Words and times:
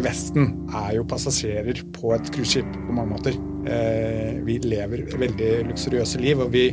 i 0.00 0.04
Vesten 0.04 0.50
er 0.72 0.96
jo 0.96 1.06
passasjerer 1.08 1.84
på 1.94 2.14
et 2.16 2.32
cruiseskip 2.32 2.72
på 2.86 2.96
mange 2.96 3.14
måter. 3.14 3.36
Eh, 3.68 4.40
vi 4.46 4.56
lever 4.64 5.06
veldig 5.20 5.52
luksuriøse 5.68 6.20
liv, 6.22 6.40
og 6.40 6.52
vi, 6.54 6.70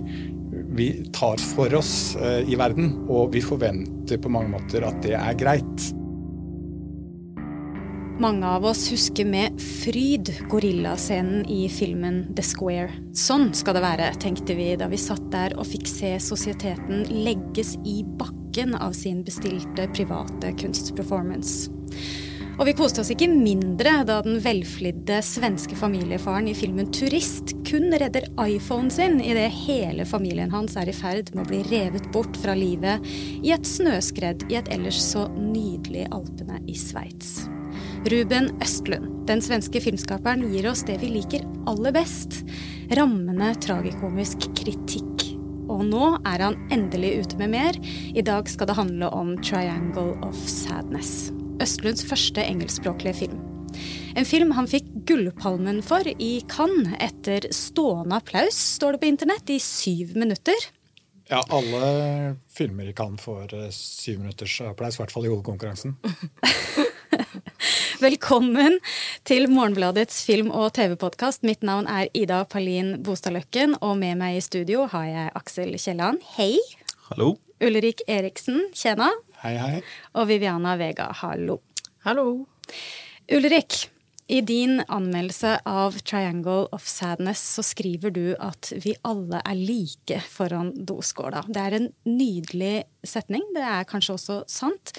vi 0.78 0.90
tar 1.16 1.42
for 1.56 1.76
oss 1.78 2.16
eh, 2.22 2.48
i 2.48 2.58
verden. 2.60 2.94
Og 3.12 3.34
vi 3.36 3.44
forventer 3.44 4.22
på 4.22 4.32
mange 4.32 4.54
måter 4.56 4.88
at 4.88 5.02
det 5.04 5.16
er 5.20 5.40
greit. 5.40 5.90
Mange 8.18 8.50
av 8.50 8.64
oss 8.66 8.88
husker 8.90 9.28
med 9.30 9.60
fryd 9.62 10.32
gorillascenen 10.50 11.44
i 11.54 11.68
filmen 11.70 12.24
The 12.34 12.42
Square. 12.42 12.90
Sånn 13.14 13.52
skal 13.54 13.78
det 13.78 13.84
være, 13.84 14.08
tenkte 14.18 14.56
vi 14.58 14.72
da 14.80 14.88
vi 14.90 14.98
satt 14.98 15.28
der 15.36 15.54
og 15.54 15.68
fikk 15.70 15.86
se 15.92 16.16
sosieteten 16.26 17.06
legges 17.12 17.76
i 17.86 18.00
bakken 18.18 18.74
av 18.74 18.98
sin 18.98 19.22
bestilte 19.28 19.86
private 19.94 20.56
kunstperformance. 20.58 21.70
Og 22.58 22.66
vi 22.66 22.74
koste 22.74 23.04
oss 23.04 23.12
ikke 23.14 23.28
mindre 23.30 24.00
da 24.08 24.16
den 24.26 24.40
velflidde 24.42 25.20
svenske 25.22 25.78
familiefaren 25.78 26.48
i 26.50 26.56
filmen 26.58 26.90
Turist 26.94 27.54
kun 27.68 27.92
redder 27.94 28.26
iPhonen 28.42 28.90
sin 28.94 29.20
idet 29.22 29.52
hele 29.54 30.08
familien 30.10 30.50
hans 30.50 30.74
er 30.80 30.90
i 30.90 30.96
ferd 30.96 31.30
med 31.36 31.44
å 31.44 31.52
bli 31.52 31.62
revet 31.70 32.10
bort 32.16 32.40
fra 32.42 32.58
livet 32.58 33.06
i 33.46 33.54
et 33.54 33.70
snøskred 33.70 34.48
i 34.50 34.58
et 34.58 34.74
ellers 34.74 34.98
så 35.06 35.28
nydelig 35.38 36.08
Alpene 36.10 36.58
i 36.66 36.74
Sveits. 36.74 37.46
Ruben 38.10 38.50
Østlund, 38.64 39.28
den 39.30 39.44
svenske 39.46 39.82
filmskaperen, 39.84 40.48
gir 40.50 40.72
oss 40.72 40.82
det 40.88 40.98
vi 41.04 41.14
liker 41.14 41.46
aller 41.70 41.94
best. 41.94 42.42
Rammende 42.98 43.54
tragikomisk 43.62 44.50
kritikk. 44.58 45.28
Og 45.68 45.84
nå 45.86 46.16
er 46.26 46.48
han 46.48 46.58
endelig 46.74 47.20
ute 47.22 47.42
med 47.44 47.54
mer. 47.54 47.82
I 48.18 48.26
dag 48.26 48.50
skal 48.50 48.72
det 48.72 48.80
handle 48.80 49.12
om 49.14 49.36
'Triangle 49.38 50.16
of 50.26 50.40
Sadness'. 50.48 51.47
Østlunds 51.64 52.04
første 52.06 52.44
engelskspråklige 52.46 53.24
film. 53.24 53.38
En 54.18 54.26
film 54.26 54.54
han 54.58 54.68
fikk 54.70 54.86
Gullpalmen 55.10 55.82
for 55.86 56.06
i 56.08 56.32
Cannes 56.50 56.94
etter 57.04 57.48
stående 57.54 58.20
applaus, 58.20 58.58
står 58.78 58.96
det 58.96 59.02
på 59.02 59.10
internett, 59.10 59.50
i 59.50 59.58
syv 59.62 60.14
minutter. 60.18 60.68
Ja, 61.28 61.42
alle 61.52 62.38
filmer 62.54 62.88
i 62.88 62.94
Cannes 62.96 63.22
får 63.22 63.56
eh, 63.58 63.72
syv 63.74 64.22
minutters 64.22 64.60
applaus, 64.70 64.98
i 64.98 65.02
hvert 65.02 65.16
fall 65.16 65.28
i 65.28 65.34
hovedkonkurransen. 65.34 65.98
Velkommen 68.06 68.78
til 69.26 69.50
Morgenbladets 69.50 70.22
film- 70.28 70.54
og 70.54 70.70
TV-podkast. 70.78 71.42
Mitt 71.48 71.66
navn 71.66 71.90
er 71.90 72.12
Ida 72.14 72.44
Palin 72.46 73.00
Bostadløkken, 73.04 73.80
og 73.82 73.98
med 73.98 74.22
meg 74.22 74.38
i 74.38 74.46
studio 74.46 74.86
har 74.94 75.10
jeg 75.10 75.36
Aksel 75.42 75.74
Kielland. 75.82 76.22
Hei. 76.38 76.54
Hallo. 77.10 77.34
Ulrik 77.64 78.06
Eriksen. 78.08 78.68
Tjena. 78.78 79.10
Hei, 79.44 79.54
hei. 79.62 79.82
Og 80.18 80.26
Viviana 80.32 80.74
Vega. 80.80 81.12
Hallo. 81.20 81.60
Hallo. 82.08 82.48
Ulrik, 83.30 83.76
i 84.34 84.40
din 84.42 84.80
anmeldelse 84.82 85.60
av 85.70 86.00
'Triangle 86.02 86.66
of 86.74 86.88
Sadness' 86.90 87.44
så 87.54 87.62
skriver 87.62 88.10
du 88.10 88.36
at 88.42 88.72
vi 88.82 88.96
alle 89.06 89.44
er 89.46 89.54
like 89.54 90.20
foran 90.26 90.74
doskåla. 90.74 91.46
Det 91.46 91.62
er 91.62 91.78
en 91.78 91.88
nydelig 92.04 92.84
setning. 93.06 93.46
Det 93.54 93.62
er 93.62 93.86
kanskje 93.86 94.18
også 94.18 94.42
sant. 94.50 94.98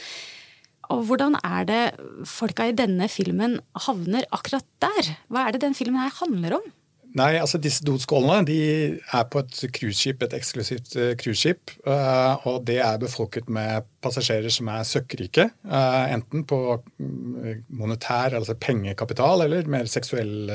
Og 0.89 1.05
hvordan 1.11 1.34
er 1.42 1.64
det 1.67 1.84
folka 2.25 2.70
i 2.70 2.78
denne 2.78 3.08
filmen 3.11 3.58
havner 3.75 4.23
akkurat 4.30 4.64
der? 4.80 5.17
Hva 5.28 5.48
er 5.48 5.52
det 5.52 5.67
den 5.67 5.75
filmen 5.75 6.00
her 6.00 6.14
handler 6.23 6.61
om? 6.62 6.73
Nei, 7.17 7.31
altså 7.41 7.56
Disse 7.62 7.87
dotskålene 7.89 8.45
de 8.45 8.59
er 9.01 9.25
på 9.33 9.41
et 9.41 9.62
cruiseskip, 9.78 10.27
et 10.27 10.37
eksklusivt 10.37 10.92
uh, 10.98 11.14
cruiseskip. 11.19 11.73
Uh, 11.87 12.47
og 12.51 12.62
det 12.69 12.78
er 12.84 13.01
befolket 13.01 13.48
med 13.48 13.89
passasjerer 14.05 14.53
som 14.53 14.69
er 14.75 14.84
søkkrike. 14.87 15.48
Uh, 15.64 16.05
enten 16.12 16.45
på 16.48 16.61
mm, 17.01 17.64
monetær, 17.81 18.36
altså 18.36 18.58
pengekapital, 18.61 19.47
eller 19.47 19.70
mer 19.73 19.89
seksuell 19.91 20.51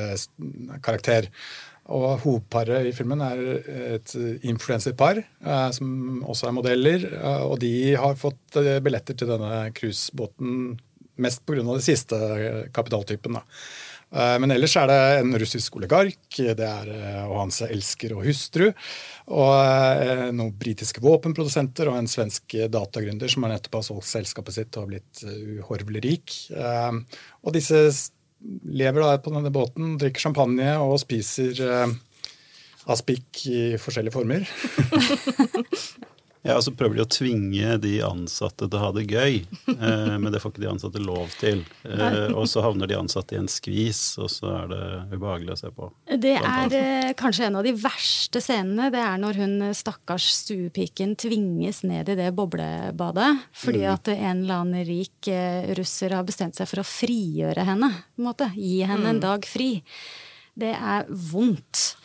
karakter. 0.84 1.30
Og 1.92 2.22
hovedparet 2.22 2.86
i 2.88 2.94
filmen 2.96 3.20
er 3.20 3.40
et 3.98 4.14
influenserpar 4.48 5.20
eh, 5.20 5.70
som 5.76 6.22
også 6.24 6.48
er 6.48 6.56
modeller. 6.56 7.06
Eh, 7.12 7.42
og 7.44 7.58
de 7.60 7.74
har 8.00 8.16
fått 8.16 8.56
eh, 8.60 8.78
billetter 8.84 9.18
til 9.18 9.28
denne 9.28 9.66
cruisebåten 9.76 10.78
mest 11.20 11.44
pga. 11.46 11.60
den 11.60 11.84
siste 11.84 12.16
kapitaltypen. 12.74 13.36
Da. 13.36 13.44
Men 14.12 14.52
ellers 14.54 14.76
er 14.78 14.86
det 14.90 14.98
en 15.18 15.32
russisk 15.40 15.74
oligark, 15.78 16.36
det 16.36 16.66
er 16.66 16.90
og 17.24 17.38
hans 17.40 17.60
elsker 17.66 18.12
og 18.14 18.28
hustru. 18.28 18.68
Og 19.34 20.30
noen 20.36 20.52
britiske 20.60 21.02
våpenprodusenter 21.02 21.90
og 21.90 21.98
en 21.98 22.10
svensk 22.10 22.54
datagründer 22.70 23.32
som 23.32 23.46
har 23.46 23.56
nettopp 23.56 23.80
har 23.80 23.86
solgt 23.88 24.10
selskapet 24.12 24.58
sitt 24.58 24.78
og 24.78 24.84
har 24.84 24.92
blitt 24.92 25.24
uhorvelig 25.58 26.04
rik. 26.06 26.38
Og 27.42 27.56
disse 27.58 27.82
lever 28.70 29.02
da 29.02 29.18
på 29.18 29.34
denne 29.34 29.54
båten, 29.54 29.96
drikker 29.98 30.28
champagne 30.28 30.76
og 30.78 31.00
spiser 31.02 31.64
aspik 32.86 33.46
i 33.50 33.62
forskjellige 33.80 34.14
former. 34.14 34.46
Ja, 36.44 36.58
og 36.58 36.64
så 36.66 36.74
prøver 36.76 36.98
de 36.98 37.04
å 37.06 37.08
tvinge 37.08 37.78
de 37.80 37.94
ansatte 38.04 38.66
til 38.68 38.76
å 38.76 38.82
ha 38.82 38.90
det 38.92 39.06
gøy, 39.08 39.38
eh, 39.72 40.16
men 40.20 40.28
det 40.28 40.42
får 40.42 40.52
ikke 40.52 40.64
de 40.66 40.68
ansatte 40.74 41.00
lov 41.00 41.32
til. 41.40 41.62
Eh, 41.88 42.16
og 42.38 42.44
så 42.50 42.60
havner 42.66 42.90
de 42.90 42.98
ansatte 42.98 43.32
i 43.32 43.38
en 43.40 43.48
skvis, 43.48 44.02
og 44.20 44.28
så 44.28 44.50
er 44.52 44.68
det 44.68 44.82
ubehagelig 45.14 45.54
å 45.54 45.56
se 45.62 45.70
på. 45.72 45.88
Det 46.20 46.34
er 46.36 46.76
eh, 46.76 47.14
kanskje 47.16 47.48
en 47.48 47.56
av 47.62 47.64
de 47.64 47.72
verste 47.80 48.42
scenene. 48.44 48.90
Det 48.92 49.00
er 49.00 49.22
når 49.22 49.40
hun 49.40 49.56
stakkars 49.72 50.28
stuepiken 50.42 51.16
tvinges 51.16 51.80
ned 51.88 52.12
i 52.12 52.18
det 52.18 52.28
boblebadet 52.36 53.30
fordi 53.56 53.80
mm. 53.86 53.88
at 53.94 54.12
en 54.12 54.44
eller 54.44 54.60
annen 54.66 54.84
rik 54.84 55.32
eh, 55.32 55.72
russer 55.78 56.12
har 56.12 56.28
bestemt 56.28 56.60
seg 56.60 56.68
for 56.68 56.84
å 56.84 56.86
frigjøre 56.86 57.64
henne. 57.64 57.88
på 58.12 58.20
en 58.20 58.28
måte. 58.28 58.52
Gi 58.52 58.82
henne 58.84 59.06
mm. 59.06 59.12
en 59.14 59.24
dag 59.24 59.48
fri. 59.48 59.70
Det 60.60 60.76
er 60.76 61.08
vondt. 61.08 61.96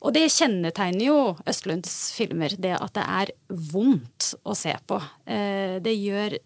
Og 0.00 0.14
det 0.16 0.30
kjennetegner 0.32 1.04
jo 1.04 1.18
Østlunds 1.48 1.94
filmer, 2.16 2.54
det 2.56 2.72
at 2.78 2.94
det 2.96 3.04
er 3.04 3.32
vondt 3.72 4.32
å 4.48 4.56
se 4.56 4.72
på. 4.88 4.96
Eh, 5.28 5.76
det 5.84 5.92
gjør 5.92 6.38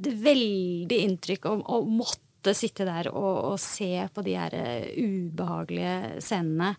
det 0.00 0.12
veldig 0.22 0.98
inntrykk 1.08 1.48
å, 1.50 1.56
å 1.58 1.80
måtte 1.84 2.54
sitte 2.56 2.86
der 2.88 3.10
og, 3.10 3.32
og, 3.50 3.56
se 3.60 4.06
på 4.14 4.24
de 4.24 4.36
her 4.38 4.54
eh, 4.56 4.92
ubehagelige 4.94 6.22
scenene. 6.22 6.76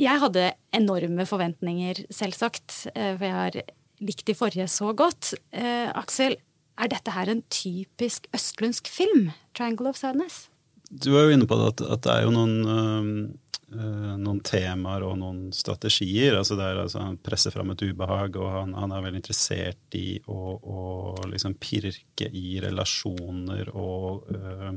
Jeg 0.00 0.20
hadde 0.20 0.52
enorme 0.74 1.24
forventninger, 1.28 2.04
selvsagt, 2.12 2.92
eh, 2.92 3.14
for 3.16 3.26
jeg 3.28 3.38
har 3.38 3.60
likt 4.02 4.26
de 4.28 4.34
forrige 4.34 4.66
så 4.68 4.90
godt. 4.98 5.30
Aksel, 5.54 6.34
er 6.80 6.88
dette 6.90 7.12
her 7.14 7.30
en 7.30 7.44
typisk 7.52 8.26
østlundsk 8.34 8.88
film? 8.90 9.30
'Triangle 9.54 9.92
of 9.92 10.00
Sadness'? 10.00 10.48
Du 10.90 11.14
er 11.14 11.28
jo 11.28 11.36
inne 11.36 11.46
på 11.46 11.56
det 11.60 11.68
at, 11.70 11.84
at 11.94 12.02
det 12.04 12.16
er 12.16 12.26
jo 12.26 12.32
noen 12.34 12.56
Eh, 12.66 13.51
noen 14.32 14.42
temaer 14.46 15.04
og 15.06 15.18
noen 15.20 15.50
strategier. 15.52 16.38
altså 16.38 16.56
det 16.56 16.64
er 16.66 16.80
altså 16.82 17.04
Han 17.04 17.18
presser 17.22 17.52
fram 17.52 17.70
et 17.70 17.84
ubehag, 17.84 18.36
og 18.40 18.50
han, 18.50 18.74
han 18.74 18.92
er 18.92 19.04
veldig 19.04 19.20
interessert 19.20 19.98
i 19.98 20.16
å, 20.26 20.56
å 20.56 20.82
liksom 21.28 21.58
pirke 21.60 22.28
i 22.32 22.58
relasjoner 22.64 23.70
og 23.76 24.30
øh, 24.32 24.72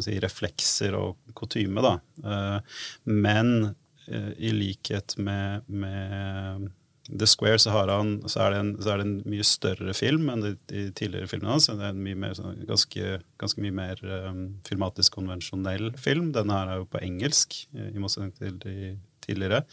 si, 0.00 0.16
reflekser 0.20 0.96
og 0.98 1.34
kutyme. 1.36 1.84
da. 1.84 1.98
Uh, 2.24 2.80
men 3.10 3.74
uh, 4.08 4.32
i 4.38 4.54
likhet 4.54 5.16
med, 5.18 5.68
med 5.68 6.70
The 7.08 7.26
Square 7.28 7.58
så, 7.60 7.72
han, 7.74 8.14
så, 8.24 8.46
er 8.46 8.54
en, 8.56 8.70
så, 8.80 8.94
er 8.94 9.00
det 9.00 9.04
en, 9.04 9.16
mye 9.28 9.44
større 9.44 9.92
film 9.96 10.30
enn 10.32 10.40
de, 10.40 10.52
de 10.70 10.84
tidligere 10.96 11.28
filmene 11.28 11.52
hans. 11.52 11.68
Det 11.68 11.76
er 11.76 11.92
en 11.92 12.04
mye 12.06 12.16
mer, 12.16 12.36
sånn, 12.38 12.62
ganske, 12.68 13.18
ganske, 13.40 13.64
mye 13.64 13.76
mer 13.76 14.00
um, 14.30 14.44
filmatisk 14.64 15.18
konvensjonell 15.18 15.90
film. 16.00 16.30
Denne 16.36 16.56
her 16.56 16.72
er 16.72 16.80
jo 16.80 16.88
på 16.88 17.02
engelsk, 17.04 17.58
i 17.76 18.00
motsetning 18.00 18.32
til 18.38 18.56
de 18.62 18.94
tidligere. 19.24 19.64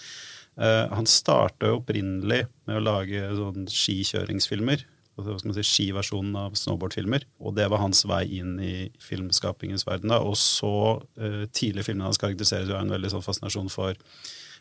Uh, 0.59 0.91
han 0.91 1.07
starta 1.07 1.71
opprinnelig 1.77 2.43
med 2.67 2.81
å 2.81 2.83
lage 2.83 3.23
sånn 3.39 3.69
skikjøringsfilmer. 3.71 4.83
Altså, 5.15 5.29
hva 5.29 5.39
skal 5.39 5.51
man 5.53 5.57
si, 5.57 5.67
Skiversjonen 5.71 6.37
av 6.39 6.59
snowboardfilmer. 6.59 7.29
Og 7.39 7.55
det 7.55 7.71
var 7.71 7.83
hans 7.83 8.03
vei 8.11 8.25
inn 8.41 8.57
i 8.59 8.75
filmskapingens 8.99 9.87
verden. 9.87 10.11
Da. 10.11 10.19
Og 10.19 10.35
så, 10.39 10.75
uh, 10.99 11.43
tidlige 11.47 11.87
filmene 11.87 12.11
hans 12.11 12.19
karakteriseres 12.19 12.67
jo 12.67 12.75
av 12.75 12.83
en 12.83 12.95
veldig 12.97 13.15
sånn 13.15 13.27
fascinasjon 13.27 13.71
for 13.71 13.95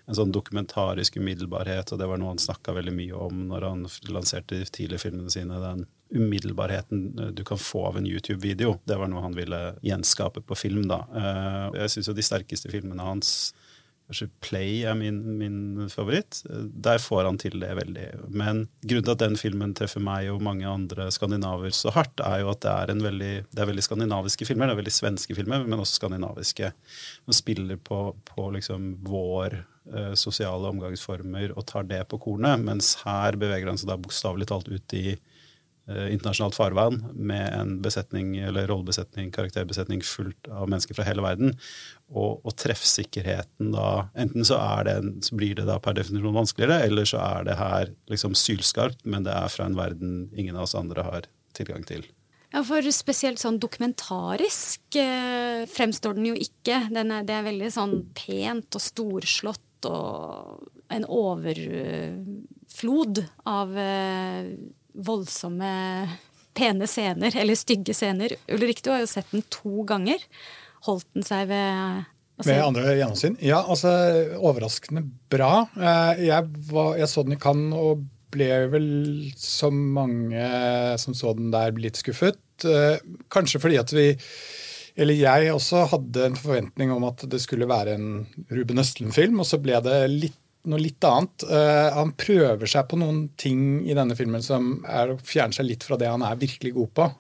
en 0.06 0.18
sånn 0.18 0.34
dokumentarisk 0.34 1.18
umiddelbarhet, 1.20 1.92
og 1.92 2.00
det 2.00 2.08
var 2.10 2.20
noe 2.20 2.34
han 2.34 2.42
snakka 2.42 2.74
veldig 2.76 2.94
mye 2.96 3.24
om 3.28 3.46
når 3.50 3.66
han 3.68 3.86
lanserte 4.10 4.58
de 4.58 4.68
tidlige 4.68 5.04
filmene 5.04 5.32
sine. 5.32 5.60
Den 5.62 5.86
umiddelbarheten 6.10 7.18
eh, 7.18 7.32
du 7.36 7.44
kan 7.44 7.58
få 7.58 7.86
av 7.86 7.98
en 8.00 8.06
YouTube-video. 8.06 8.78
Det 8.84 8.98
var 8.98 9.10
noe 9.10 9.24
han 9.24 9.36
ville 9.38 9.60
gjenskape 9.86 10.42
på 10.46 10.58
film, 10.58 10.86
da. 10.90 11.04
Eh, 11.14 11.82
jeg 11.84 11.96
syns 11.96 12.10
jo 12.10 12.16
de 12.18 12.26
sterkeste 12.26 12.72
filmene 12.72 13.06
hans 13.06 13.52
Kanskje 14.10 14.26
Play 14.42 14.80
er 14.90 14.96
min, 14.98 15.20
min, 15.38 15.88
favoritt. 15.88 16.40
Der 16.82 16.98
får 16.98 17.28
han 17.28 17.36
til 17.38 17.60
det 17.62 17.68
veldig. 17.78 18.06
Men 18.26 18.64
grunnen 18.82 19.04
til 19.06 19.12
at 19.12 19.20
den 19.22 19.36
filmen 19.38 19.74
treffer 19.78 20.02
meg 20.02 20.32
og 20.32 20.42
mange 20.42 20.66
andre 20.66 21.06
skandinaver 21.14 21.70
så 21.70 21.92
hardt, 21.94 22.18
er 22.26 22.40
jo 22.42 22.50
at 22.50 22.64
det 22.64 22.72
er, 22.74 23.04
veldig, 23.06 23.30
det 23.46 23.62
er 23.62 23.70
veldig 23.70 23.84
skandinaviske 23.86 24.48
filmer. 24.48 24.66
Det 24.66 24.74
er 24.74 24.80
veldig 24.80 24.96
svenske 24.96 25.36
filmer, 25.38 25.62
men 25.62 25.78
også 25.78 26.00
skandinaviske. 26.00 26.72
Som 27.22 27.38
spiller 27.38 27.78
på, 27.78 28.00
på 28.32 28.48
liksom 28.56 28.96
vår 29.06 29.60
sosiale 30.18 30.68
omgangsformer 30.70 31.54
og 31.56 31.66
tar 31.70 31.86
det 31.88 32.02
på 32.10 32.20
kornet, 32.20 32.60
mens 32.62 32.94
her 33.04 33.38
beveger 33.40 33.70
han 33.70 33.80
seg 33.80 33.90
da 33.90 33.98
bokstavelig 34.00 34.50
talt 34.50 34.68
ut 34.68 34.94
i 34.96 35.06
eh, 35.14 36.06
internasjonalt 36.12 36.54
farvann 36.58 37.00
med 37.14 37.46
en 37.56 37.72
besetning, 37.82 38.36
eller 38.44 38.68
rollebesetning, 38.70 39.32
karakterbesetning 39.34 40.04
fullt 40.06 40.50
av 40.52 40.68
mennesker 40.70 40.98
fra 40.98 41.08
hele 41.08 41.24
verden. 41.24 41.56
Og, 42.10 42.44
og 42.44 42.54
treffsikkerheten 42.60 43.72
da 43.74 43.88
Enten 44.18 44.46
så, 44.46 44.60
det, 44.86 44.98
så, 45.26 45.34
blir 45.38 45.56
det 45.58 45.66
da 45.70 45.80
per 45.82 45.96
definisjon 45.98 46.36
vanskeligere, 46.36 46.84
eller 46.86 47.08
så 47.08 47.22
er 47.24 47.50
det 47.50 47.58
her 47.60 47.92
liksom 48.12 48.36
sylskarpt, 48.38 49.04
men 49.08 49.26
det 49.26 49.34
er 49.34 49.52
fra 49.52 49.66
en 49.66 49.78
verden 49.78 50.24
ingen 50.36 50.58
av 50.58 50.68
oss 50.68 50.78
andre 50.78 51.06
har 51.06 51.30
tilgang 51.56 51.86
til. 51.88 52.04
Ja, 52.50 52.64
for 52.66 52.82
spesielt 52.90 53.38
sånn 53.38 53.60
dokumentarisk 53.62 54.98
eh, 54.98 55.66
fremstår 55.70 56.16
den 56.18 56.32
jo 56.32 56.34
ikke. 56.34 56.80
Den 56.90 57.12
er, 57.14 57.26
det 57.26 57.36
er 57.36 57.46
veldig 57.46 57.68
sånn 57.70 57.94
pent 58.18 58.74
og 58.74 58.82
storslått 58.82 59.62
og 59.88 60.60
en 60.90 61.04
overflod 61.06 61.54
av 63.48 63.78
eh, 63.78 64.44
voldsomme, 64.92 66.08
pene 66.56 66.86
scener, 66.90 67.36
eller 67.38 67.54
stygge 67.58 67.94
scener. 67.94 68.34
Ulrik, 68.50 68.82
du 68.84 68.90
har 68.92 69.00
jo 69.04 69.08
sett 69.10 69.30
den 69.32 69.44
to 69.52 69.84
ganger. 69.88 70.18
Holdt 70.88 71.08
den 71.14 71.24
seg 71.26 71.48
ved 71.52 72.04
ved 72.40 72.62
andre 72.62 72.94
gjennomsyn? 72.96 73.34
Ja, 73.44 73.58
altså 73.68 73.90
overraskende 74.40 75.02
bra. 75.32 75.66
Eh, 75.76 76.24
jeg, 76.30 76.48
var, 76.70 76.96
jeg 77.00 77.08
så 77.12 77.24
den 77.26 77.36
i 77.36 77.40
Cannes 77.40 77.76
og 77.76 78.06
ble 78.30 78.48
vel 78.70 78.88
som 79.38 79.74
mange 79.96 80.44
som 81.02 81.16
så 81.18 81.34
den 81.36 81.50
der, 81.52 81.74
litt 81.82 81.98
skuffet. 82.00 82.40
Eh, 82.64 82.96
kanskje 83.32 83.60
fordi 83.62 83.80
at 83.80 83.92
vi 83.94 84.12
eller 84.96 85.18
jeg 85.18 85.54
også 85.54 85.86
hadde 85.92 86.26
en 86.26 86.38
forventning 86.38 86.92
om 86.94 87.06
at 87.08 87.24
det 87.30 87.40
skulle 87.42 87.68
være 87.70 87.96
en 87.96 88.10
Ruben 88.50 88.82
Østlund-film, 88.82 89.40
og 89.42 89.48
så 89.48 89.60
ble 89.62 89.78
det 89.84 89.98
litt, 90.10 90.38
noe 90.70 90.82
litt 90.82 91.04
annet. 91.08 91.46
Uh, 91.48 91.88
han 91.96 92.12
prøver 92.20 92.68
seg 92.68 92.88
på 92.90 92.98
noen 93.00 93.24
ting 93.40 93.82
i 93.88 93.96
denne 93.96 94.16
filmen 94.18 94.44
som 94.44 94.80
er 94.84 95.14
å 95.14 95.20
fjerne 95.24 95.56
seg 95.56 95.70
litt 95.70 95.86
fra 95.86 95.96
det 96.00 96.10
han 96.10 96.24
er 96.26 96.40
virkelig 96.40 96.74
god 96.76 96.94
på. 96.98 97.10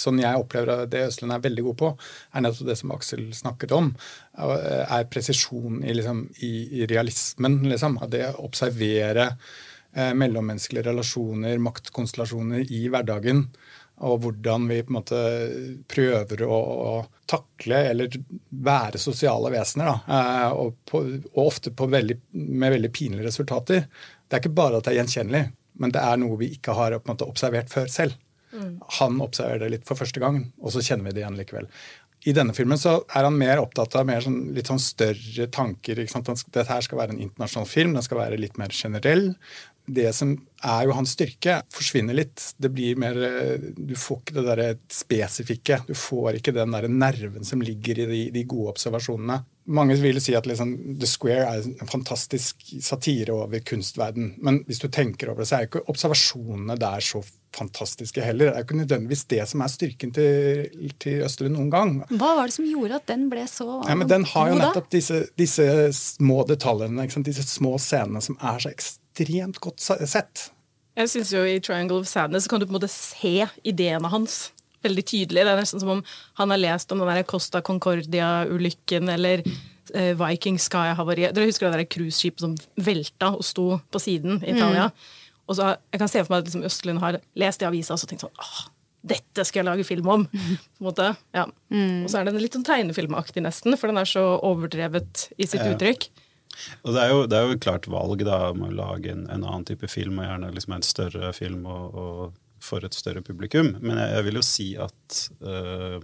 Sånn 0.00 0.20
jeg 0.22 0.38
opplever 0.38 0.86
det 0.90 1.06
Østlund 1.08 1.34
er 1.34 1.42
veldig 1.44 1.64
god 1.66 1.78
på, 1.80 1.88
er 2.32 2.44
nettopp 2.44 2.68
det 2.70 2.76
som 2.78 2.92
Aksel 2.94 3.24
snakket 3.36 3.74
om. 3.76 3.90
Er 4.38 5.08
presisjon 5.10 5.82
i, 5.82 5.94
liksom, 5.96 6.22
i, 6.46 6.52
i 6.80 6.86
realismen. 6.90 7.58
Liksom. 7.68 7.98
Det 8.12 8.22
å 8.30 8.46
observere 8.46 9.26
eh, 9.32 10.12
mellommenneskelige 10.16 10.88
relasjoner, 10.92 11.58
maktkonstellasjoner 11.66 12.70
i 12.70 12.86
hverdagen 12.92 13.48
og 14.00 14.22
hvordan 14.24 14.66
vi 14.70 14.80
på 14.82 14.92
en 14.92 14.96
måte 14.96 15.20
prøver 15.90 16.44
å, 16.46 16.58
å 16.90 16.92
takle 17.28 17.82
eller 17.90 18.16
være 18.48 19.00
sosiale 19.00 19.52
vesener. 19.52 19.90
Da, 19.90 20.16
eh, 20.16 20.56
og, 20.56 20.78
på, 20.88 21.02
og, 21.34 21.40
ofte 21.44 21.72
veldig, 21.76 22.16
med 22.32 22.76
veldig 22.76 22.92
pinlige 22.96 23.28
resultater. 23.28 23.86
Det 24.26 24.36
er 24.36 24.44
ikke 24.44 24.56
bare 24.56 24.80
at 24.80 24.88
det 24.88 24.94
er 24.94 25.00
gjenkjennelig, 25.02 25.44
men 25.82 25.94
det 25.94 26.04
er 26.04 26.20
noe 26.22 26.40
vi 26.40 26.52
ikke 26.56 26.76
har 26.78 26.96
måte, 27.04 27.28
observert 27.28 27.72
før 27.72 27.90
selv. 27.92 28.16
Mm. 28.50 28.78
Han 28.98 29.20
observerer 29.22 29.66
det 29.66 29.74
litt 29.76 29.88
for 29.88 30.00
første 30.00 30.22
gang, 30.22 30.46
og 30.58 30.72
så 30.74 30.82
kjenner 30.82 31.10
vi 31.10 31.16
det 31.18 31.24
igjen 31.24 31.38
likevel. 31.38 31.68
I 32.28 32.34
denne 32.36 32.52
filmen 32.52 32.76
så 32.76 32.98
er 33.16 33.24
han 33.24 33.38
mer 33.40 33.62
opptatt 33.62 33.94
av 33.96 34.04
mer 34.08 34.20
sånn, 34.24 34.50
litt 34.56 34.68
sånn 34.68 34.80
større 34.82 35.46
tanker. 35.52 36.02
Dette 36.02 36.66
her 36.68 36.84
skal 36.84 37.00
være 37.00 37.14
en 37.14 37.22
internasjonal 37.24 37.68
film, 37.68 37.94
den 37.96 38.04
skal 38.04 38.20
være 38.20 38.40
litt 38.40 38.60
mer 38.60 38.74
generell 38.76 39.30
det 39.94 40.10
som 40.16 40.34
er 40.60 40.84
jo 40.86 40.94
hans 40.96 41.14
styrke, 41.16 41.60
forsvinner 41.72 42.16
litt. 42.16 42.42
Det 42.60 42.70
blir 42.72 42.98
mer, 43.00 43.16
Du 43.76 43.94
får 43.96 44.20
ikke 44.20 44.36
det 44.36 44.44
der 44.48 44.80
spesifikke. 44.92 45.80
Du 45.88 45.94
får 45.96 46.40
ikke 46.40 46.54
den 46.56 46.76
der 46.76 46.88
nerven 46.88 47.46
som 47.46 47.62
ligger 47.64 48.04
i 48.04 48.10
de, 48.10 48.20
de 48.34 48.44
gode 48.48 48.74
observasjonene. 48.74 49.40
Mange 49.70 49.94
vil 50.00 50.18
si 50.22 50.34
at 50.34 50.48
liksom, 50.50 50.72
The 50.98 51.06
Square 51.06 51.46
er 51.46 51.66
en 51.68 51.90
fantastisk 51.90 52.64
satire 52.82 53.36
over 53.36 53.62
kunstverden. 53.64 54.34
Men 54.42 54.64
hvis 54.66 54.82
du 54.82 54.88
tenker 54.88 55.30
over 55.30 55.44
det, 55.44 55.50
så 55.50 55.58
er 55.58 55.66
jo 55.66 55.70
ikke 55.70 55.86
observasjonene 55.92 56.76
der 56.80 57.04
så 57.04 57.22
fantastiske 57.56 58.22
heller. 58.22 58.50
Det 58.50 58.52
er 58.52 58.62
jo 58.62 58.68
ikke 58.68 58.80
nødvendigvis 58.80 59.24
det 59.30 59.42
som 59.50 59.62
er 59.64 59.72
styrken 59.72 60.14
til, 60.14 60.92
til 61.02 61.24
Østlund 61.26 61.56
noen 61.56 61.70
gang. 61.72 61.96
Hva 62.10 62.34
var 62.38 62.50
det 62.50 62.56
som 62.56 62.68
gjorde 62.68 63.00
at 63.00 63.08
den 63.10 63.28
ble 63.32 63.46
så 63.50 63.80
ja, 63.88 63.96
men 63.98 64.10
Den 64.10 64.26
har 64.32 64.52
jo 64.52 64.58
nettopp 64.60 64.90
disse, 64.92 65.24
disse 65.38 65.66
små 65.96 66.44
detaljene, 66.48 67.08
disse 67.26 67.46
små 67.48 67.76
scenene 67.82 68.22
som 68.24 68.38
er 68.38 68.62
så 68.62 68.72
ekstremt 68.72 68.99
ekstremt 69.10 69.60
godt 69.60 69.80
sett. 69.80 70.50
Jeg 70.96 71.08
synes 71.10 71.32
jo 71.32 71.44
I 71.44 71.60
'Triangle 71.60 72.00
of 72.00 72.06
Sadness' 72.06 72.48
kan 72.48 72.60
du 72.60 72.66
på 72.66 72.74
en 72.74 72.80
måte 72.80 72.88
se 72.88 73.46
ideene 73.64 74.08
hans 74.08 74.52
veldig 74.82 75.04
tydelig. 75.04 75.44
Det 75.44 75.52
er 75.52 75.60
nesten 75.60 75.80
som 75.80 75.88
om 75.88 76.04
han 76.34 76.50
har 76.50 76.58
lest 76.58 76.92
om 76.92 76.98
den 76.98 77.08
der 77.08 77.22
Costa 77.22 77.60
Concordia-ulykken 77.60 79.08
eller 79.08 79.42
eh, 79.94 80.14
Viking 80.16 80.58
Sky-havariet. 80.58 81.34
Dere 81.34 81.46
husker 81.46 81.70
det 81.70 81.78
der 81.78 81.84
cruiseskipet 81.84 82.40
som 82.40 82.56
velta 82.76 83.34
og 83.36 83.44
sto 83.44 83.80
på 83.90 83.98
siden 83.98 84.42
i 84.42 84.54
Italia? 84.54 84.88
Mm. 84.88 84.92
Og 85.48 85.56
så 85.56 85.76
Jeg 85.92 85.98
kan 85.98 86.08
se 86.08 86.24
for 86.24 86.32
meg 86.32 86.38
at 86.38 86.44
liksom 86.44 86.64
Østlund 86.64 86.98
har 87.00 87.20
lest 87.34 87.62
i 87.62 87.66
avisa 87.66 87.94
og 87.94 88.08
tenkt 88.08 88.22
sånn 88.22 88.38
åh, 88.38 88.68
dette 89.02 89.44
skal 89.44 89.60
jeg 89.60 89.68
lage 89.68 89.84
film 89.84 90.08
om! 90.08 90.26
på 90.30 90.80
en 90.80 90.88
måte. 90.88 91.14
Ja. 91.34 91.46
Mm. 91.68 92.04
Og 92.04 92.10
så 92.10 92.20
er 92.20 92.24
den 92.24 92.40
litt 92.40 92.54
sånn 92.54 92.64
tegnefilmaktig, 92.64 93.42
nesten, 93.42 93.76
for 93.76 93.90
den 93.90 94.00
er 94.00 94.08
så 94.08 94.24
overdrevet 94.38 95.30
i 95.36 95.48
sitt 95.48 95.64
uttrykk. 95.64 96.08
Og 96.84 96.94
det 96.94 97.02
er, 97.02 97.10
jo, 97.12 97.24
det 97.30 97.38
er 97.38 97.48
jo 97.48 97.58
klart 97.62 97.88
valg 97.90 98.24
da, 98.26 98.38
om 98.50 98.64
å 98.66 98.70
lage 98.74 99.12
en, 99.12 99.26
en, 99.28 99.44
annen 99.44 99.66
type 99.68 99.88
film, 99.90 100.20
og 100.20 100.28
gjerne 100.28 100.52
liksom 100.54 100.76
en 100.76 100.86
større 100.86 101.32
film 101.36 101.66
og, 101.70 101.98
og 102.00 102.38
for 102.60 102.84
et 102.84 102.96
større 102.96 103.22
publikum. 103.24 103.74
Men 103.80 104.00
jeg, 104.00 104.16
jeg 104.16 104.26
vil 104.28 104.40
jo 104.40 104.46
si 104.46 104.68
at 104.80 105.20
uh, 105.44 106.00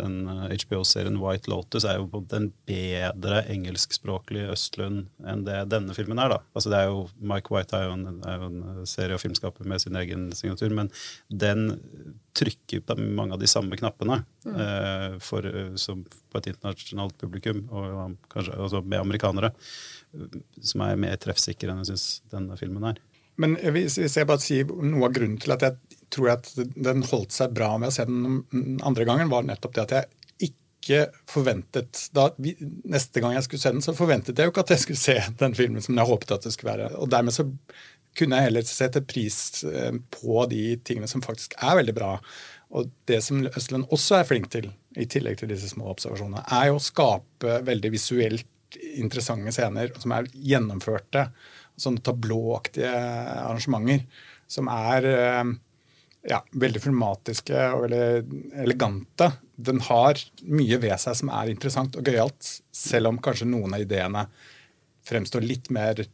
den 0.00 0.28
HBO-serien 0.28 1.16
eh, 1.16 1.22
White 1.22 1.50
Lotus 1.50 1.84
er 1.88 1.98
jo 2.00 2.22
den 2.30 2.50
bedre 2.68 3.42
engelskspråklige 3.52 4.52
Østlund 4.54 5.06
enn 5.28 5.44
det 5.46 5.58
denne 5.72 5.94
filmen 5.96 6.20
er. 6.22 6.32
da. 6.32 6.38
Altså 6.56 6.72
det 6.72 6.80
er 6.80 6.90
jo, 6.90 7.04
Mike 7.32 7.52
White 7.54 7.76
er 7.76 7.88
jo 7.88 7.96
en, 7.98 8.22
er 8.24 8.40
jo 8.40 8.48
en 8.48 8.88
serie- 8.88 9.18
og 9.18 9.22
filmskaper 9.22 9.68
med 9.68 9.82
sin 9.84 9.98
egen 10.00 10.30
signatur, 10.36 10.72
men 10.74 10.90
den 11.28 11.78
trykker 12.38 12.84
på 12.86 12.96
mange 13.02 13.36
av 13.36 13.42
de 13.42 13.50
samme 13.50 13.76
knappene 13.76 14.22
mm. 14.46 14.56
uh, 14.56 15.16
for, 15.20 15.46
som 15.76 16.00
på 16.06 16.40
et 16.40 16.48
internasjonalt 16.54 17.18
publikum, 17.20 17.66
og 17.68 18.16
kanskje 18.32 18.56
også 18.56 18.80
med 18.86 19.02
amerikanere, 19.02 19.52
som 20.64 20.84
er 20.86 21.00
mer 21.00 21.18
treffsikre 21.20 21.72
enn 21.72 21.82
jeg 21.84 21.92
syns 21.92 22.06
denne 22.32 22.56
filmen 22.60 22.88
er. 22.92 23.02
Men 23.40 23.56
hvis 23.74 23.98
jeg 24.00 24.28
bare 24.28 24.40
sier 24.40 24.68
noe 24.68 25.08
av 25.08 25.14
grunnen 25.16 25.38
til 25.40 25.54
at 25.54 25.64
jeg 25.66 26.01
tror 26.12 26.28
jeg 26.28 26.40
at 26.40 26.74
den 26.88 27.04
holdt 27.08 27.34
seg 27.34 27.54
bra 27.56 27.74
med 27.80 27.90
å 27.90 27.94
se 27.94 28.06
den 28.08 28.80
andre 28.84 29.06
gangen, 29.08 29.32
var 29.32 29.46
nettopp 29.46 29.76
det 29.76 29.86
at 29.86 29.96
jeg 29.96 30.10
ikke 30.82 31.04
forventet 31.30 32.08
da, 32.16 32.26
Neste 32.90 33.22
gang 33.22 33.36
jeg 33.36 33.46
skulle 33.46 33.62
se 33.62 33.70
den, 33.74 33.84
så 33.84 33.94
forventet 33.96 34.38
jeg 34.38 34.48
jo 34.48 34.52
ikke 34.54 34.64
at 34.66 34.74
jeg 34.74 34.82
skulle 34.82 35.02
se 35.02 35.18
den 35.38 35.56
filmen 35.58 35.84
som 35.84 35.98
jeg 35.98 36.08
håpet 36.08 36.34
at 36.36 36.46
det 36.48 36.54
skulle 36.56 36.72
være. 36.74 36.88
Og 36.98 37.10
dermed 37.12 37.34
så 37.36 37.46
kunne 38.18 38.38
jeg 38.38 38.50
heller 38.50 38.66
sette 38.68 39.04
pris 39.08 39.36
eh, 39.68 39.94
på 40.12 40.42
de 40.50 40.64
tingene 40.84 41.08
som 41.08 41.24
faktisk 41.24 41.54
er 41.62 41.78
veldig 41.78 41.94
bra. 41.96 42.16
Og 42.76 42.90
det 43.08 43.20
som 43.24 43.44
Østland 43.46 43.88
også 43.92 44.18
er 44.18 44.28
flink 44.28 44.50
til, 44.52 44.70
i 44.96 45.06
tillegg 45.08 45.38
til 45.40 45.52
disse 45.52 45.70
små 45.70 45.90
observasjonene, 45.92 46.44
er 46.52 46.70
jo 46.70 46.78
å 46.78 46.84
skape 46.84 47.60
veldig 47.64 47.92
visuelt 47.94 48.48
interessante 48.96 49.52
scener 49.52 49.92
som 50.00 50.14
er 50.16 50.28
gjennomførte. 50.32 51.26
Sånne 51.80 52.04
tablåaktige 52.04 52.92
arrangementer 52.92 54.04
som 54.50 54.68
er 54.72 55.08
eh, 55.08 55.52
ja, 56.28 56.38
veldig 56.52 56.82
filmatiske 56.82 57.66
og 57.74 57.86
veldig 57.86 58.40
elegante. 58.62 59.32
Den 59.56 59.82
har 59.88 60.18
mye 60.46 60.78
ved 60.82 60.94
seg 61.02 61.18
som 61.18 61.30
er 61.34 61.52
interessant 61.52 61.98
og 61.98 62.06
gøyalt, 62.06 62.56
selv 62.74 63.10
om 63.10 63.20
kanskje 63.22 63.50
noen 63.50 63.74
av 63.76 63.84
ideene 63.84 64.26
fremstår 65.08 65.42
litt 65.46 65.70
mer 65.74 66.04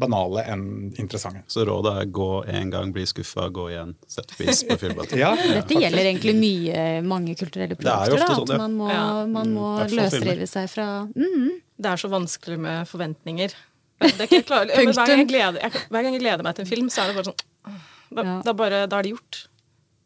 banale 0.00 0.44
enn 0.48 0.64
interessante. 0.96 1.42
Så 1.50 1.64
rådet 1.68 1.92
er 2.00 2.12
gå 2.14 2.28
en 2.48 2.70
gang, 2.72 2.92
bli 2.94 3.04
skuffa, 3.08 3.48
gå 3.52 3.66
igjen, 3.72 3.92
sett 4.08 4.32
pris 4.38 4.62
på 4.64 4.78
filmen. 4.80 5.10
ja. 5.22 5.34
Dette 5.36 5.76
gjelder 5.76 6.06
egentlig 6.06 6.36
mye 6.38 6.84
mange 7.04 7.34
kulturelle 7.36 7.76
produkter. 7.76 8.16
da, 8.16 8.30
sånn, 8.30 8.46
ja. 8.48 8.56
At 8.56 8.64
man 8.64 8.78
må, 8.78 8.88
ja. 8.92 9.04
man 9.28 9.52
må 9.56 9.74
mm, 9.82 9.96
løsrive 9.98 10.48
seg 10.48 10.70
fra 10.72 10.88
mm. 11.10 11.50
Det 11.80 11.88
er 11.88 12.00
så 12.00 12.10
vanskelig 12.12 12.58
med 12.60 12.88
forventninger. 12.88 13.52
Det 14.00 14.16
er 14.16 14.26
ikke 14.26 14.46
klar, 14.48 14.68
hver, 14.68 14.90
gang 14.96 15.26
gleder, 15.28 15.60
jeg, 15.60 15.86
hver, 15.92 16.04
gang 16.04 16.14
jeg 16.16 16.22
gleder, 16.22 16.44
meg 16.44 16.56
til 16.56 16.64
en 16.64 16.68
film, 16.68 16.88
så 16.92 17.02
er 17.02 17.10
det 17.10 17.18
bare 17.18 17.32
sånn 17.32 17.80
da, 18.10 18.26
ja. 18.26 18.36
da, 18.46 18.54
bare, 18.56 18.84
da 18.90 18.98
er 18.98 19.06
det 19.06 19.14
gjort. 19.14 19.44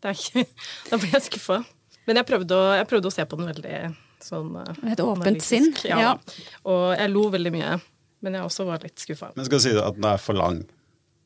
Det 0.04 0.12
er 0.12 0.20
ikke, 0.20 0.44
da 0.90 1.00
blir 1.00 1.16
jeg 1.16 1.26
skuffa. 1.30 1.62
Men 2.04 2.20
jeg 2.20 2.28
prøvde, 2.28 2.56
å, 2.56 2.76
jeg 2.78 2.88
prøvde, 2.90 3.10
å, 3.10 3.14
se 3.14 3.24
på 3.28 3.40
den 3.40 3.48
veldig 3.48 3.78
sånn 4.24 4.54
Et 4.92 5.00
åpent 5.00 5.44
sinn? 5.44 5.70
Ja. 5.88 6.00
ja. 6.00 6.14
Og 6.68 6.86
jeg 6.96 7.12
lo 7.12 7.26
veldig 7.32 7.52
mye. 7.54 7.76
Men 8.24 8.38
jeg 8.38 8.46
også 8.46 8.64
var 8.68 8.84
litt 8.84 9.00
skuffa. 9.00 9.32
Men 9.36 9.48
skal 9.48 9.62
si 9.64 9.74
at 9.76 9.98
den 9.98 10.08
er 10.08 10.20
for 10.20 10.36
lang? 10.36 10.62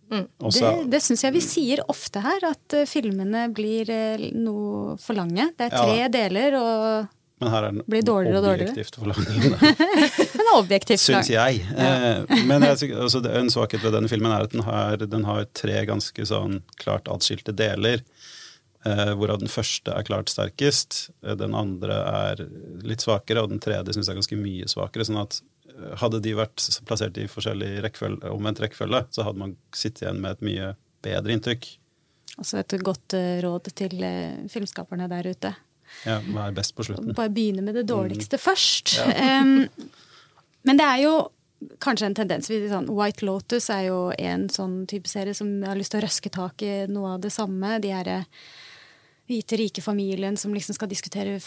Mm. 0.09 0.25
Også, 0.41 0.65
det 0.65 0.95
det 0.95 1.03
syns 1.05 1.23
jeg 1.27 1.35
vi 1.35 1.43
sier 1.45 1.83
ofte 1.93 2.23
her, 2.25 2.41
at 2.49 2.75
uh, 2.79 2.87
filmene 2.89 3.45
blir 3.55 3.91
uh, 3.93 4.25
noe 4.39 4.97
for 5.03 5.19
lange. 5.19 5.51
Det 5.59 5.69
er 5.69 5.75
tre 5.75 5.99
ja. 6.01 6.09
deler, 6.13 6.57
og 6.59 7.11
men 7.39 7.53
her 7.53 7.67
er 7.69 7.75
den 7.77 7.85
blir 7.87 8.07
dårligere 8.07 8.41
og 8.41 8.47
dårligere. 8.49 8.87
lang. 9.11 9.75
men 10.39 10.51
objektivt 10.57 11.03
Syns 11.05 11.31
jeg. 11.31 11.61
Ja. 11.71 11.93
Eh, 12.19 12.43
men 12.49 12.67
jeg, 12.67 12.91
altså, 12.95 13.23
en 13.23 13.53
svakhet 13.53 13.85
ved 13.85 13.95
denne 13.95 14.11
filmen 14.11 14.35
er 14.35 14.49
at 14.49 14.57
den 14.57 14.67
har, 14.67 15.05
den 15.05 15.29
har 15.29 15.47
tre 15.57 15.85
ganske 15.89 16.27
sånn 16.29 16.61
klart 16.83 17.11
atskilte 17.13 17.55
deler. 17.57 18.03
Eh, 18.87 19.11
hvorav 19.19 19.41
den 19.43 19.51
første 19.51 19.91
er 19.91 20.07
klart 20.07 20.31
sterkest, 20.31 21.09
eh, 21.27 21.35
den 21.35 21.55
andre 21.59 21.97
er 21.99 22.43
litt 22.87 23.03
svakere, 23.03 23.43
og 23.43 23.51
den 23.51 23.63
tredje 23.63 23.95
syns 23.95 24.07
jeg 24.07 24.15
er 24.15 24.21
ganske 24.21 24.39
mye 24.39 24.69
svakere. 24.71 25.05
sånn 25.05 25.21
at 25.21 25.41
eh, 25.67 25.97
hadde 25.99 26.23
de 26.23 26.37
vært 26.39 26.63
plassert 26.87 27.19
i 27.19 27.27
forskjellig 27.27 27.83
rekkefølge, 27.83 28.31
omvendt 28.31 28.63
rekkefølge, 28.63 29.05
så 29.11 29.27
hadde 29.27 29.43
man 29.43 29.57
sittet 29.75 30.07
igjen 30.07 30.23
med 30.23 30.37
et 30.37 30.47
mye 30.47 30.75
bedre 31.03 31.35
inntrykk. 31.35 31.67
Også 32.39 32.61
et 32.61 32.77
godt 32.87 33.17
råd 33.43 33.73
til 33.75 33.99
filmskaperne 34.47 35.09
der 35.11 35.27
ute. 35.27 35.51
Ja, 36.07 36.21
Hva 36.25 36.49
er 36.49 36.55
best 36.57 36.77
på 36.77 36.87
slutten? 36.87 37.15
Bare 37.17 37.33
begynne 37.33 37.65
med 37.65 37.79
det 37.79 37.87
dårligste 37.91 38.39
mm. 38.39 38.45
først. 38.45 38.95
Ja. 38.99 39.43
um, 39.43 39.67
men 40.69 40.81
det 40.81 40.87
er 40.87 41.03
jo 41.07 41.17
kanskje 41.83 42.11
en 42.11 42.17
tendens 42.19 42.49
sånn, 42.51 42.91
White 42.95 43.27
Lotus 43.27 43.67
er 43.75 43.89
jo 43.89 43.99
en 44.15 44.47
sånn 44.53 44.85
type 44.91 45.11
serie 45.11 45.35
som 45.35 45.51
har 45.67 45.79
lyst 45.79 45.95
til 45.95 46.03
å 46.03 46.07
røske 46.07 46.31
tak 46.35 46.63
i 46.63 46.73
noe 46.91 47.17
av 47.17 47.25
det 47.25 47.33
samme. 47.35 47.79
De 47.83 47.91
her 47.95 48.13
hvite, 49.29 49.59
rike 49.61 49.83
familien 49.85 50.39
som 50.41 50.55
liksom 50.55 50.77
skal 50.77 50.91
diskutere 50.91 51.39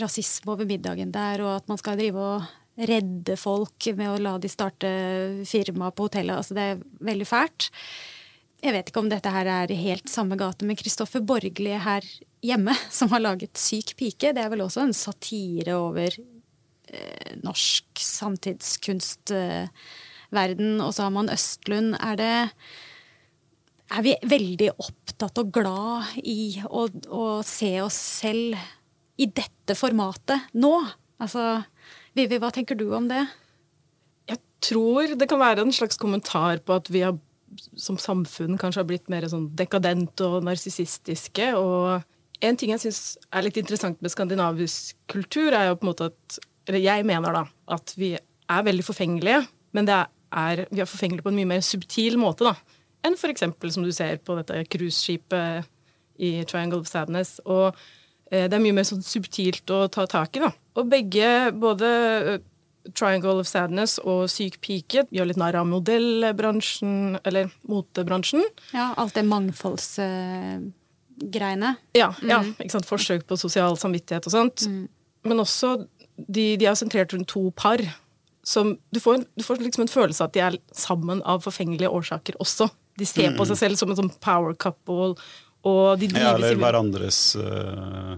rasisme 0.00 0.52
over 0.52 0.68
middagen 0.68 1.12
der, 1.12 1.42
og 1.44 1.56
at 1.58 1.68
man 1.68 1.80
skal 1.80 1.98
drive 1.98 2.22
og 2.22 2.86
redde 2.86 3.36
folk 3.40 3.88
med 3.96 4.10
å 4.12 4.20
la 4.20 4.34
de 4.38 4.50
starte 4.52 4.90
firma 5.48 5.90
på 5.90 6.08
hotellet. 6.08 6.36
Altså, 6.36 6.56
det 6.56 6.64
er 6.70 6.84
veldig 7.10 7.28
fælt. 7.28 7.70
Jeg 8.66 8.74
vet 8.74 8.88
ikke 8.90 8.98
om 8.98 9.06
dette 9.06 9.30
her 9.30 9.46
er 9.46 9.70
helt 9.78 10.10
samme 10.10 10.34
gate 10.38 10.66
med 10.66 10.74
Kristoffer 10.80 11.20
Borgli 11.22 11.70
her 11.78 12.02
hjemme, 12.42 12.74
som 12.90 13.08
har 13.12 13.20
laget 13.22 13.58
Syk 13.60 13.92
pike. 13.94 14.32
Det 14.34 14.42
er 14.42 14.48
vel 14.50 14.62
også 14.64 14.80
en 14.82 14.92
satire 14.96 15.76
over 15.78 16.10
eh, 16.90 17.36
norsk 17.44 17.84
samtidskunstverden. 18.02 20.80
Og 20.82 20.94
så 20.96 21.02
har 21.06 21.12
man 21.14 21.30
Østlund. 21.30 21.94
Er 22.02 22.16
det 22.18 22.50
Er 23.94 24.02
vi 24.02 24.18
veldig 24.26 24.74
opptatt 24.82 25.38
og 25.38 25.54
glad 25.54 26.18
i 26.26 26.58
å, 26.66 26.90
å 26.90 27.46
se 27.46 27.78
oss 27.84 27.94
selv 27.94 28.58
i 29.14 29.30
dette 29.30 29.78
formatet 29.78 30.42
nå? 30.58 30.82
Altså 31.22 31.62
Vivi, 32.18 32.42
hva 32.42 32.50
tenker 32.50 32.74
du 32.74 32.90
om 32.98 33.06
det? 33.06 33.30
Jeg 34.26 34.42
tror 34.58 35.14
det 35.14 35.30
kan 35.30 35.38
være 35.38 35.62
en 35.62 35.70
slags 35.72 35.96
kommentar 36.02 36.58
på 36.66 36.74
at 36.80 36.90
vi 36.90 37.06
har, 37.06 37.14
som 37.78 37.98
samfunn 38.00 38.58
kanskje 38.60 38.82
har 38.82 38.88
blitt 38.88 39.10
mer 39.12 39.26
sånn 39.30 39.48
dekadent 39.58 40.20
og 40.26 40.44
narsissistiske. 40.46 41.50
Og 41.58 42.46
en 42.46 42.58
ting 42.58 42.72
jeg 42.74 42.84
syns 42.84 43.00
er 43.30 43.46
litt 43.46 43.58
interessant 43.60 44.00
med 44.04 44.12
skandinavisk 44.12 44.96
kultur, 45.12 45.52
er 45.52 45.70
jo 45.70 45.80
på 45.80 45.86
en 45.86 45.92
måte 45.92 46.12
at 46.12 46.38
Eller 46.66 46.82
jeg 46.82 47.04
mener 47.06 47.30
da 47.30 47.44
at 47.70 47.92
vi 47.94 48.08
er 48.16 48.62
veldig 48.66 48.82
forfengelige, 48.82 49.44
men 49.72 49.86
er, 49.86 50.64
vi 50.66 50.80
er 50.82 50.88
forfengelige 50.90 51.22
på 51.22 51.30
en 51.30 51.36
mye 51.38 51.50
mer 51.52 51.60
subtil 51.62 52.18
måte 52.18 52.42
da, 52.42 52.56
enn 53.06 53.14
f.eks. 53.14 53.44
som 53.70 53.84
du 53.86 53.92
ser 53.94 54.18
på 54.18 54.34
dette 54.34 54.64
cruiseskipet 54.66 55.68
i 56.18 56.42
Triangle 56.42 56.80
of 56.82 56.90
Sadness. 56.90 57.36
Og 57.46 57.70
Eh, 58.30 58.48
det 58.50 58.56
er 58.56 58.62
mye 58.62 58.74
mer 58.74 58.86
sånn 58.86 59.04
subtilt 59.06 59.70
å 59.70 59.86
ta 59.92 60.06
tak 60.10 60.36
i. 60.36 60.42
da. 60.42 60.50
Og 60.76 60.90
begge, 60.90 61.52
både 61.54 61.88
Triangle 62.94 63.40
of 63.40 63.48
Sadness 63.48 63.98
og 64.02 64.30
Syk 64.30 64.60
pike, 64.64 65.04
gjør 65.14 65.26
litt 65.30 65.40
narr 65.40 65.56
av 65.60 65.66
modellbransjen, 65.70 67.18
eller 67.26 67.44
motebransjen. 67.70 68.42
Ja, 68.76 68.86
alt 69.00 69.14
det 69.16 69.24
mangfoldsgreiene. 69.28 71.70
Ja, 71.96 72.08
mm. 72.14 72.30
ja, 72.30 72.38
ikke 72.60 72.74
sant? 72.76 72.88
forsøk 72.88 73.22
på 73.28 73.34
sosial 73.40 73.72
samvittighet 73.80 74.24
og 74.28 74.32
sånt. 74.34 74.58
Mm. 74.70 74.84
Men 75.26 75.42
også 75.42 75.68
de, 76.16 76.56
de, 76.56 76.66
er 76.66 76.74
sentrert 76.78 77.12
rundt 77.14 77.30
to 77.32 77.50
par. 77.56 77.80
Som, 78.46 78.76
du, 78.94 79.00
får, 79.02 79.24
du 79.34 79.42
får 79.42 79.58
liksom 79.58 79.86
en 79.86 79.90
følelse 79.90 80.22
av 80.22 80.30
at 80.30 80.36
de 80.36 80.40
er 80.44 80.58
sammen 80.76 81.22
av 81.26 81.42
forfengelige 81.42 81.90
årsaker 81.90 82.38
også. 82.42 82.68
De 82.96 83.06
ser 83.08 83.34
på 83.36 83.44
mm. 83.44 83.48
seg 83.50 83.58
selv 83.60 83.80
som 83.80 83.92
en 83.92 83.98
sånn 83.98 84.12
power 84.24 84.54
couple 84.54 85.16
og 85.66 85.98
de 86.00 86.08
ja, 86.14 86.34
eller 86.36 86.58
hverandres 86.60 87.20
uh, 87.40 88.14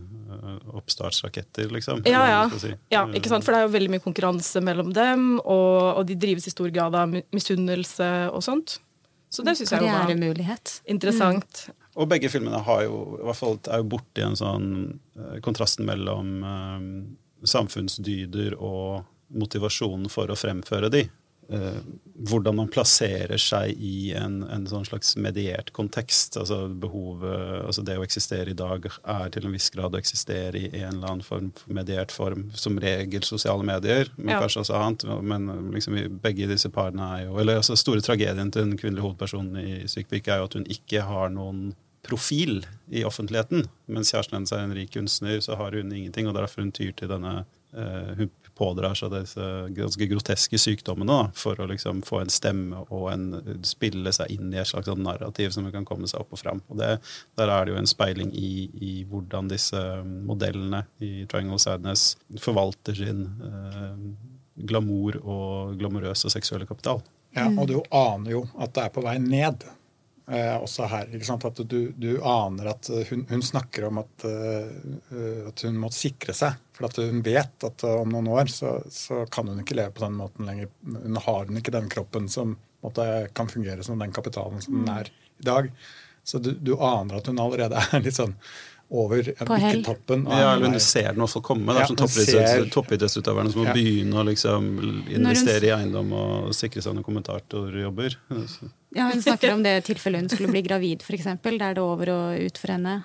oppstartsraketter, 0.79 1.71
liksom. 1.73 2.03
Ja, 2.09 2.25
ja. 2.29 2.43
Si. 2.61 2.75
ja, 2.93 3.07
ikke 3.17 3.33
sant? 3.33 3.47
For 3.47 3.55
det 3.55 3.63
er 3.63 3.69
jo 3.69 3.73
veldig 3.77 3.95
mye 3.97 4.05
konkurranse 4.05 4.63
mellom 4.65 4.93
dem, 4.97 5.31
og, 5.41 5.99
og 5.99 6.05
de 6.09 6.19
drives 6.21 6.49
i 6.49 6.53
stor 6.55 6.71
grad 6.75 6.97
av 6.99 7.17
misunnelse 7.35 8.11
og 8.33 8.45
sånt. 8.45 8.79
Så 9.29 9.45
det 9.45 9.59
syns 9.59 9.75
jeg 9.75 9.85
var 9.85 10.09
interessant. 10.89 11.65
Mm. 11.69 11.77
Og 11.99 12.09
begge 12.09 12.31
filmene 12.33 12.61
har 12.65 12.85
jo, 12.87 12.99
i 13.19 13.27
hvert 13.27 13.41
fall 13.41 13.59
er 13.69 13.83
jo 13.83 13.89
borti 13.97 14.25
en 14.25 14.39
sånn 14.39 14.69
uh, 15.19 15.37
kontrasten 15.45 15.89
mellom 15.89 16.35
um, 16.45 16.91
samfunnsdyder 17.49 18.57
og 18.57 19.05
motivasjonen 19.29 20.09
for 20.13 20.31
å 20.31 20.37
fremføre 20.39 20.89
de 20.93 21.03
eh, 21.05 21.11
hvordan 21.49 22.57
man 22.59 22.69
plasserer 22.69 23.41
seg 23.41 23.79
i 23.81 24.11
en, 24.19 24.43
en, 24.53 24.67
sånn 24.69 24.85
slags 24.85 25.15
mediert 25.17 25.71
kontekst. 25.77 26.37
Altså 26.37 26.67
behovet, 26.69 27.65
altså 27.65 27.85
Det 27.87 27.97
å 27.97 28.05
eksistere 28.05 28.53
i 28.53 28.59
dag 28.59 28.85
er 28.85 29.33
til 29.33 29.49
en 29.49 29.57
viss 29.57 29.71
grad 29.73 29.97
å 29.97 30.01
eksistere 30.01 30.61
i 30.61 30.83
en 30.83 30.99
eller 30.99 31.15
annen 31.15 31.25
form 31.25 31.51
for 31.57 31.73
mediert 31.79 32.13
form. 32.13 32.49
Som 32.53 32.77
regel 32.83 33.25
sosiale 33.25 33.65
medier, 33.65 34.13
men 34.19 34.35
ja. 34.35 34.43
kanskje 34.43 34.65
også 34.67 34.77
annet. 34.77 35.07
Men 35.25 35.49
liksom 35.73 35.97
begge 36.23 36.51
disse 36.51 36.73
parene 36.75 37.11
er 37.17 37.27
jo 37.29 37.39
Eller 37.41 37.63
altså 37.63 37.79
store 37.79 38.05
tragedien 38.05 38.53
til 38.53 38.67
den 38.67 38.77
kvinnelige 38.81 39.07
hovedpersonen 39.07 39.61
i 39.63 39.89
Syk 39.89 40.11
pike 40.13 40.35
er 40.35 40.43
jo 40.43 40.51
at 40.51 40.59
hun 40.59 40.69
ikke 40.69 41.07
har 41.09 41.33
noen 41.33 41.71
profil 42.05 42.61
i 42.93 43.05
offentligheten. 43.09 43.67
Mens 43.89 44.13
kjæresten 44.13 44.39
hennes 44.39 44.53
er 44.53 44.65
en 44.65 44.77
rik 44.77 44.93
kunstner, 44.95 45.41
så 45.45 45.57
har 45.61 45.77
hun 45.77 45.93
ingenting, 45.93 46.29
og 46.29 46.37
derfor 46.37 46.65
hun 46.65 46.75
tyr 46.77 46.93
til 46.97 47.11
denne 47.11 47.43
Hun 47.73 48.31
pådrar 48.59 48.97
seg 48.99 49.13
disse 49.13 49.45
ganske 49.77 50.07
groteske 50.11 50.59
sykdommene 50.59 51.13
da, 51.13 51.27
for 51.37 51.59
å 51.61 51.69
liksom 51.71 52.01
få 52.07 52.23
en 52.23 52.33
stemme 52.33 52.81
og 52.89 53.09
en, 53.13 53.27
spille 53.67 54.13
seg 54.15 54.33
inn 54.35 54.51
i 54.55 54.61
et 54.61 54.71
slags 54.71 54.91
sånn 54.91 55.05
narrativ 55.07 55.53
som 55.55 55.69
kan 55.75 55.87
komme 55.89 56.09
seg 56.11 56.25
opp 56.25 56.35
og 56.35 56.43
fram. 56.43 56.63
Og 56.73 56.81
det, 56.81 56.91
der 57.39 57.53
er 57.55 57.67
det 57.67 57.75
jo 57.75 57.81
en 57.83 57.91
speiling 57.91 58.33
i, 58.35 58.51
i, 58.75 58.95
hvordan 59.09 59.51
disse 59.53 59.83
modellene 60.05 60.85
i 61.05 61.29
Triangle 61.31 61.61
Sadness 61.63 62.11
forvalter 62.43 62.99
sin 62.99 63.25
eh, 63.47 63.95
glamour 64.69 65.21
og 65.23 65.79
glamorøse 65.79 66.33
seksuelle 66.35 66.67
kapital. 66.69 67.05
Ja, 67.37 67.47
og 67.53 67.69
du 67.71 67.79
aner 67.95 68.33
jo 68.33 68.47
at 68.59 68.75
det 68.75 68.89
er 68.89 68.95
på 68.95 69.05
vei 69.05 69.19
ned 69.23 69.67
eh, 70.31 70.55
også 70.57 70.89
her. 70.91 71.11
At 71.49 71.61
du, 71.71 71.79
du, 71.97 72.11
aner 72.23 72.71
at 72.73 72.91
hun, 73.11 73.25
hun 73.31 73.45
snakker 73.45 73.89
om 73.89 74.01
at, 74.03 74.25
uh, 74.25 75.49
at, 75.49 75.65
hun 75.67 75.79
må 75.81 75.91
sikre 75.95 76.37
seg. 76.37 76.57
For 76.77 76.89
at 76.89 77.01
hun 77.03 77.23
vet 77.27 77.69
at 77.69 77.87
om 77.89 78.13
noen 78.15 78.31
år 78.35 78.53
så, 78.53 78.79
så, 78.93 79.25
kan 79.33 79.51
hun 79.51 79.63
ikke 79.65 79.79
leve 79.79 79.95
på 79.97 80.05
den 80.07 80.19
måten 80.21 80.49
lenger. 80.49 80.73
Hun 80.87 81.21
har 81.25 81.49
hun 81.49 81.61
ikke 81.61 81.75
den 81.75 81.91
kroppen 81.93 82.29
som 82.33 82.57
måtte, 82.85 83.29
kan 83.35 83.51
fungere 83.51 83.85
som 83.87 83.99
den 83.99 84.15
kapitalen 84.15 84.63
som 84.63 84.81
den 84.81 84.93
er 84.95 85.11
i 85.11 85.49
dag. 85.49 85.73
Så 86.29 86.39
du, 86.45 86.53
du 86.53 86.77
aner 86.77 87.19
at 87.19 87.31
hun 87.31 87.41
allerede 87.41 87.81
er 87.93 88.05
litt 88.05 88.19
sånn 88.19 88.37
over 88.89 89.21
ikke 89.21 89.83
toppen. 89.85 90.25
Ja, 90.31 90.55
eller 90.55 90.73
hun 90.73 90.81
ser 90.81 91.11
den 91.13 91.25
også 91.25 91.43
komme. 91.45 91.75
Det 91.75 91.83
er 91.83 91.85
ja, 91.85 92.55
sånn 92.57 92.71
toppidrettsutøverne 92.73 93.53
som 93.53 93.61
må 93.63 93.69
ja. 93.69 93.75
begynne 93.77 94.17
å 94.17 94.25
liksom 94.31 94.71
investere 95.13 95.61
hun... 95.61 95.69
i 95.69 95.75
eiendom 95.77 96.15
og 96.17 96.57
sikre 96.57 96.85
seg 96.85 96.97
noen 96.97 97.07
kommentatorjobber. 97.07 98.17
Ja, 98.97 99.11
Hun 99.13 99.21
snakker 99.23 99.53
om 99.53 99.63
det 99.67 99.83
tilfellet 99.89 100.25
hun 100.25 100.33
skulle 100.33 100.53
bli 100.55 100.65
gravid, 100.65 101.05
f.eks. 101.05 101.29
Da 101.29 101.53
er 101.53 101.77
det 101.77 101.85
over 101.85 102.15
og 102.15 102.49
ut 102.49 102.61
for 102.61 102.73
henne. 102.73 103.03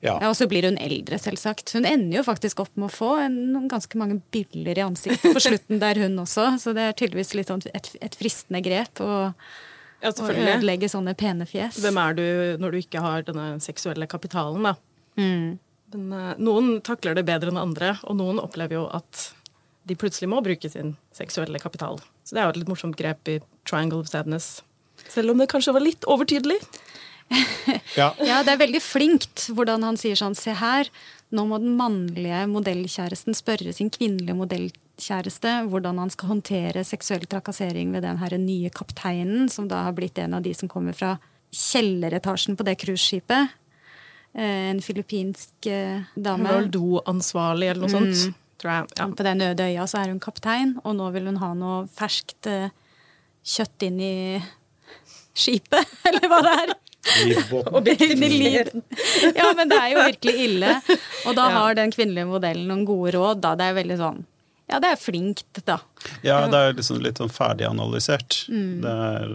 Ja. 0.00 0.14
ja. 0.14 0.30
Og 0.30 0.36
så 0.38 0.48
blir 0.48 0.64
hun 0.64 0.78
eldre, 0.80 1.18
selvsagt. 1.20 1.74
Hun 1.76 1.84
ender 1.84 2.22
jo 2.22 2.24
faktisk 2.24 2.62
opp 2.64 2.72
med 2.80 2.88
å 2.88 2.94
få 2.94 3.14
en, 3.20 3.68
ganske 3.68 4.00
mange 4.00 4.22
biller 4.32 4.78
i 4.80 4.84
ansiktet 4.86 5.36
på 5.36 5.42
slutten 5.44 5.82
der, 5.82 6.00
hun 6.00 6.16
også. 6.22 6.54
Så 6.62 6.72
det 6.76 6.86
er 6.88 6.96
tydeligvis 6.96 7.34
litt 7.36 7.52
sånn 7.52 7.66
et, 7.74 7.92
et 8.00 8.16
fristende 8.16 8.64
grep. 8.64 9.04
å 9.04 9.26
ja, 10.00 10.14
ødelegge 10.16 10.88
sånne 10.88 11.12
pene 11.20 11.44
fjes. 11.44 11.82
Hvem 11.84 12.00
er 12.00 12.16
du 12.16 12.24
når 12.62 12.72
du 12.72 12.80
ikke 12.80 13.04
har 13.04 13.26
denne 13.28 13.50
seksuelle 13.60 14.08
kapitalen, 14.08 14.64
da? 14.70 14.78
Mm. 15.20 15.58
Men 15.92 16.14
uh, 16.14 16.32
noen 16.40 16.78
takler 16.86 17.18
det 17.18 17.26
bedre 17.28 17.52
enn 17.52 17.60
andre, 17.60 17.94
og 18.06 18.18
noen 18.20 18.40
opplever 18.42 18.78
jo 18.78 18.86
at 18.94 19.30
de 19.88 19.96
plutselig 19.98 20.28
må 20.30 20.42
bruke 20.44 20.70
sin 20.70 20.94
seksuelle 21.16 21.60
kapital. 21.62 21.98
Så 22.24 22.36
det 22.36 22.42
er 22.42 22.48
jo 22.48 22.54
et 22.54 22.60
litt 22.62 22.70
morsomt 22.70 22.98
grep 22.98 23.30
i 23.32 23.40
Triangle 23.68 24.02
of 24.04 24.10
Sadness. 24.10 24.60
Selv 25.10 25.32
om 25.32 25.40
det 25.40 25.48
kanskje 25.50 25.74
var 25.74 25.82
litt 25.82 26.06
overtydelig. 26.10 26.60
ja. 28.00 28.10
ja, 28.18 28.40
det 28.42 28.52
er 28.52 28.60
veldig 28.60 28.82
flinkt 28.82 29.48
hvordan 29.54 29.84
han 29.86 29.98
sier 30.00 30.18
sånn 30.18 30.34
Se 30.34 30.50
her, 30.58 30.88
nå 31.30 31.44
må 31.46 31.60
den 31.62 31.76
mannlige 31.78 32.42
modellkjæresten 32.50 33.36
spørre 33.38 33.70
sin 33.74 33.90
kvinnelige 33.94 34.34
modellkjæreste 34.34 35.52
hvordan 35.70 36.00
han 36.02 36.10
skal 36.10 36.32
håndtere 36.32 36.82
seksuell 36.86 37.28
trakassering 37.30 37.94
ved 37.94 38.02
den 38.06 38.18
her 38.22 38.34
nye 38.38 38.72
kapteinen, 38.74 39.46
som 39.52 39.70
da 39.70 39.84
har 39.86 39.94
blitt 39.98 40.18
en 40.18 40.34
av 40.38 40.46
de 40.46 40.54
som 40.58 40.70
kommer 40.70 40.96
fra 40.96 41.16
kjelleretasjen 41.54 42.58
på 42.58 42.66
det 42.66 42.76
cruiseskipet. 42.82 43.54
Eh, 44.34 44.70
en 44.70 44.82
filippinsk 44.82 45.66
eh, 45.66 46.02
dame. 46.14 46.48
Hun 46.48 46.54
var 46.54 46.68
do-ansvarlig 46.70 47.72
eller 47.72 47.86
noe 47.86 47.90
mm. 47.90 48.14
sånt. 48.14 48.36
tror 48.60 48.72
jeg. 48.72 48.92
Ja. 49.00 49.08
På 49.16 49.26
den 49.26 49.42
øde 49.42 49.66
øya 49.66 49.86
så 49.90 50.02
er 50.02 50.12
hun 50.12 50.20
kaptein, 50.22 50.76
og 50.84 50.94
nå 50.98 51.08
vil 51.14 51.26
hun 51.30 51.40
ha 51.40 51.50
noe 51.56 51.82
ferskt 51.96 52.46
eh, 52.50 52.70
kjøtt 53.42 53.88
inn 53.88 53.98
i 54.04 54.14
skipet, 55.34 55.96
eller 56.10 56.30
hva 56.30 56.40
det 56.46 56.54
er. 56.62 56.76
ja, 59.40 59.46
men 59.56 59.70
det 59.70 59.78
er 59.78 59.86
jo 59.94 60.02
virkelig 60.04 60.34
ille. 60.44 60.74
Og 61.24 61.38
da 61.38 61.46
har 61.54 61.78
den 61.78 61.94
kvinnelige 61.94 62.28
modellen 62.28 62.68
noen 62.68 62.84
gode 62.84 63.14
råd. 63.16 63.40
Da. 63.40 63.54
Det 63.56 63.70
er 63.70 63.78
veldig 63.78 63.96
sånn 63.96 64.20
Ja, 64.68 64.78
det 64.84 64.90
er 64.92 65.00
flinkt, 65.00 65.62
da. 65.64 65.78
Ja, 66.22 66.42
det 66.52 66.60
er 66.60 66.76
liksom 66.76 67.00
litt 67.02 67.18
sånn 67.18 67.32
ferdiganalysert. 67.32 68.44
Mm. 68.52 68.74
Det 68.84 68.92
er 69.08 69.32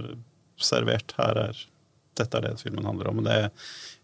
servert. 0.61 1.17
Her 1.17 1.41
er 1.49 1.65
Dette 2.15 2.39
er 2.39 2.47
det 2.47 2.61
filmen 2.61 2.87
handler 2.87 3.11
om. 3.11 3.23
Det 3.25 3.35
er 3.35 3.49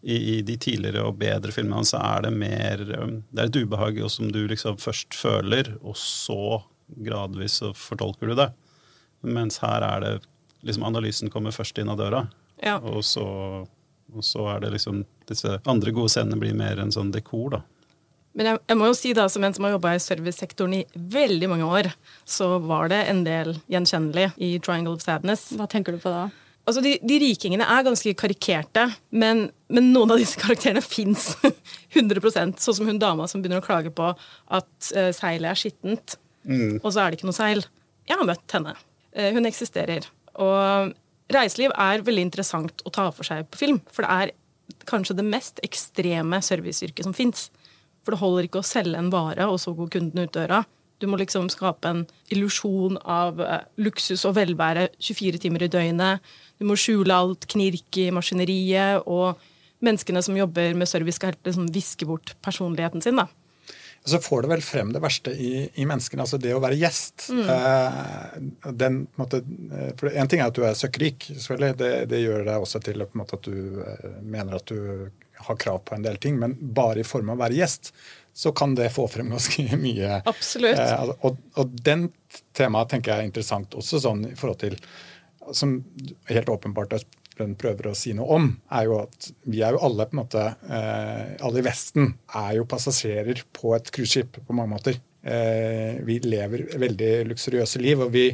i, 0.01 0.15
i, 0.15 0.35
de 0.41 0.57
tidligere 0.57 1.03
og 1.05 1.19
bedre 1.21 1.53
filmene 1.53 1.85
så 1.85 2.01
er 2.01 2.25
det 2.25 2.33
mer 2.33 2.81
um, 2.97 3.19
Det 3.29 3.43
er 3.43 3.51
et 3.51 3.59
ubehag 3.61 3.99
som 4.09 4.31
du 4.33 4.41
liksom 4.49 4.79
først 4.81 5.13
føler, 5.13 5.75
og 5.81 5.97
så 5.99 6.61
gradvis 7.05 7.59
så 7.61 7.71
fortolker 7.77 8.31
du 8.31 8.35
det. 8.39 8.49
Mens 9.21 9.61
her 9.61 9.85
er 9.85 10.01
det 10.03 10.15
liksom 10.65 10.85
analysen 10.85 11.29
kommer 11.33 11.53
først 11.53 11.77
inn 11.81 11.89
av 11.89 11.99
døra, 12.01 12.25
ja. 12.61 12.79
og 12.79 13.05
så 13.05 13.27
Og 14.11 14.25
så 14.27 14.43
er 14.51 14.59
det 14.59 14.73
liksom 14.73 15.05
disse 15.29 15.61
andre 15.71 15.91
gode 15.95 16.11
scenene 16.11 16.35
blir 16.35 16.51
mer 16.51 16.81
en 16.83 16.89
sånn 16.91 17.13
dekor, 17.15 17.53
da. 17.53 17.61
Men 18.35 18.49
jeg, 18.49 18.59
jeg, 18.67 18.77
må 18.79 18.87
jo 18.89 18.95
si 18.95 19.13
da, 19.15 19.27
som 19.31 19.43
en 19.43 19.53
som 19.55 19.63
har 19.67 19.73
jobba 19.75 19.93
i 19.95 20.01
servicesektoren 20.03 20.75
i 20.75 20.81
veldig 21.15 21.47
mange 21.51 21.67
år, 21.67 21.89
så 22.27 22.57
var 22.63 22.91
det 22.91 23.01
en 23.11 23.23
del 23.23 23.53
gjenkjennelig 23.71 24.33
i 24.35 24.53
Triangle 24.63 24.95
of 24.95 25.03
Sadness. 25.03 25.49
Hva 25.55 25.67
tenker 25.71 25.95
du 25.95 25.99
på 26.03 26.11
da? 26.11 26.29
Altså, 26.71 26.83
De, 26.85 26.93
de 27.03 27.17
rikingene 27.19 27.67
er 27.67 27.83
ganske 27.83 28.13
karikerte, 28.15 28.85
men, 29.11 29.49
men 29.67 29.89
noen 29.91 30.13
av 30.15 30.21
disse 30.21 30.39
karakterene 30.39 30.83
fins 30.83 31.33
100% 31.91 32.61
Sånn 32.63 32.77
som 32.77 32.87
hun 32.87 33.01
dama 33.01 33.27
som 33.27 33.43
begynner 33.43 33.59
å 33.59 33.65
klage 33.65 33.91
på 33.91 34.07
at 34.07 34.91
uh, 34.95 35.09
seilet 35.15 35.51
er 35.51 35.59
skittent, 35.59 36.15
mm. 36.47 36.79
og 36.79 36.87
så 36.87 37.03
er 37.03 37.11
det 37.11 37.19
ikke 37.19 37.27
noe 37.27 37.35
seil. 37.35 37.65
Jeg 38.07 38.15
har 38.15 38.27
møtt 38.29 38.55
henne. 38.55 38.77
Uh, 39.11 39.33
hun 39.35 39.49
eksisterer. 39.49 40.07
Og 40.39 40.93
reiseliv 41.35 41.75
er 41.75 42.07
veldig 42.07 42.29
interessant 42.29 42.85
å 42.87 42.93
ta 42.95 43.09
for 43.11 43.27
seg 43.27 43.49
på 43.51 43.59
film, 43.59 43.81
for 43.91 44.07
det 44.07 44.15
er 44.15 44.37
kanskje 44.87 45.17
det 45.19 45.27
mest 45.27 45.59
ekstreme 45.67 46.39
serviceyrket 46.43 47.07
som 47.07 47.15
fins. 47.15 47.49
For 48.01 48.15
det 48.15 48.21
holder 48.23 48.47
ikke 48.47 48.61
å 48.63 48.65
selge 48.65 48.95
en 48.97 49.11
vare, 49.13 49.45
og 49.51 49.59
så 49.61 49.75
går 49.75 49.91
kunden 49.93 50.23
ut 50.23 50.33
døra. 50.39 50.63
Du 51.01 51.07
må 51.09 51.17
liksom 51.17 51.49
skape 51.49 51.89
en 51.89 52.03
illusjon 52.33 52.99
av 53.09 53.41
eh, 53.41 53.63
luksus 53.81 54.21
og 54.29 54.35
velvære 54.37 54.91
24 55.01 55.41
timer 55.41 55.65
i 55.65 55.69
døgnet. 55.73 56.33
Du 56.61 56.67
må 56.69 56.77
skjule 56.77 57.15
alt 57.17 57.47
knirk 57.49 57.97
i 57.97 58.11
maskineriet, 58.13 59.07
og 59.09 59.39
menneskene 59.81 60.21
som 60.21 60.37
jobber 60.37 60.75
med 60.77 60.89
service, 60.89 61.17
skal 61.17 61.33
helt 61.33 61.47
liksom 61.47 61.71
viske 61.73 62.05
bort 62.05 62.35
personligheten 62.45 63.01
sin. 63.01 63.17
da. 63.17 63.25
Så 64.05 64.17
får 64.21 64.45
det 64.45 64.49
vel 64.49 64.61
frem 64.65 64.91
det 64.93 65.01
verste 65.01 65.33
i, 65.33 65.65
i 65.73 65.85
menneskene, 65.89 66.21
altså 66.25 66.37
det 66.41 66.53
å 66.57 66.61
være 66.61 66.77
gjest. 66.77 67.27
Mm. 67.33 67.49
Eh, 67.53 68.37
den, 68.69 68.85
en, 68.85 69.01
måte, 69.17 69.41
eh, 69.73 69.91
for 69.97 70.09
en 70.13 70.29
ting 70.29 70.41
er 70.41 70.49
at 70.49 70.57
du 70.57 70.63
er 70.65 70.77
søkkrik. 70.77 71.27
Det, 71.33 71.91
det 72.09 72.21
gjør 72.21 72.47
deg 72.47 72.65
også 72.65 72.81
til 72.85 73.05
måte, 73.17 73.37
at 73.37 73.49
du 73.49 73.81
eh, 73.81 74.07
mener 74.21 74.57
at 74.57 74.69
du 74.69 75.09
har 75.41 75.57
krav 75.61 75.83
på 75.85 75.97
en 75.97 76.05
del 76.05 76.17
ting, 76.21 76.37
men 76.41 76.55
bare 76.61 77.01
i 77.01 77.05
form 77.07 77.29
av 77.29 77.39
å 77.39 77.43
være 77.43 77.57
gjest, 77.57 77.93
så 78.33 78.53
kan 78.57 78.73
det 78.77 78.89
få 78.93 79.07
frem 79.09 79.29
ganske 79.35 79.65
mye. 79.81 80.21
Absolutt. 80.25 80.77
Eh, 80.77 80.97
altså, 80.97 81.17
og, 81.21 81.41
og, 81.57 81.77
den 81.85 82.09
temaet 82.57 82.93
tenker 82.93 83.13
jeg 83.13 83.25
er 83.25 83.31
interessant 83.31 83.77
også 83.77 84.01
sånn 84.05 84.27
i 84.31 84.35
forhold 84.37 84.61
til 84.65 84.77
Som 85.57 85.79
helt 86.29 86.49
åpenbart 86.53 86.93
Espen 86.99 87.55
prøver 87.59 87.89
å 87.89 87.95
si 87.97 88.13
noe 88.15 88.37
om, 88.37 88.49
er 88.71 88.87
jo 88.89 88.97
at 89.01 89.29
vi 89.49 89.63
er 89.65 89.75
jo 89.75 89.83
alle 89.87 90.07
på 90.07 90.15
en 90.15 90.21
måte 90.21 90.43
eh, 90.47 91.37
Alle 91.41 91.61
i 91.61 91.65
Vesten 91.65 92.11
er 92.37 92.57
jo 92.59 92.67
passasjerer 92.69 93.45
på 93.55 93.73
et 93.77 93.89
cruiseskip 93.93 94.43
på 94.45 94.57
mange 94.57 94.75
måter. 94.75 94.99
Eh, 95.21 96.01
vi 96.05 96.19
lever 96.25 96.67
veldig 96.81 97.13
luksuriøse 97.31 97.81
liv, 97.81 98.05
og 98.05 98.13
vi 98.13 98.27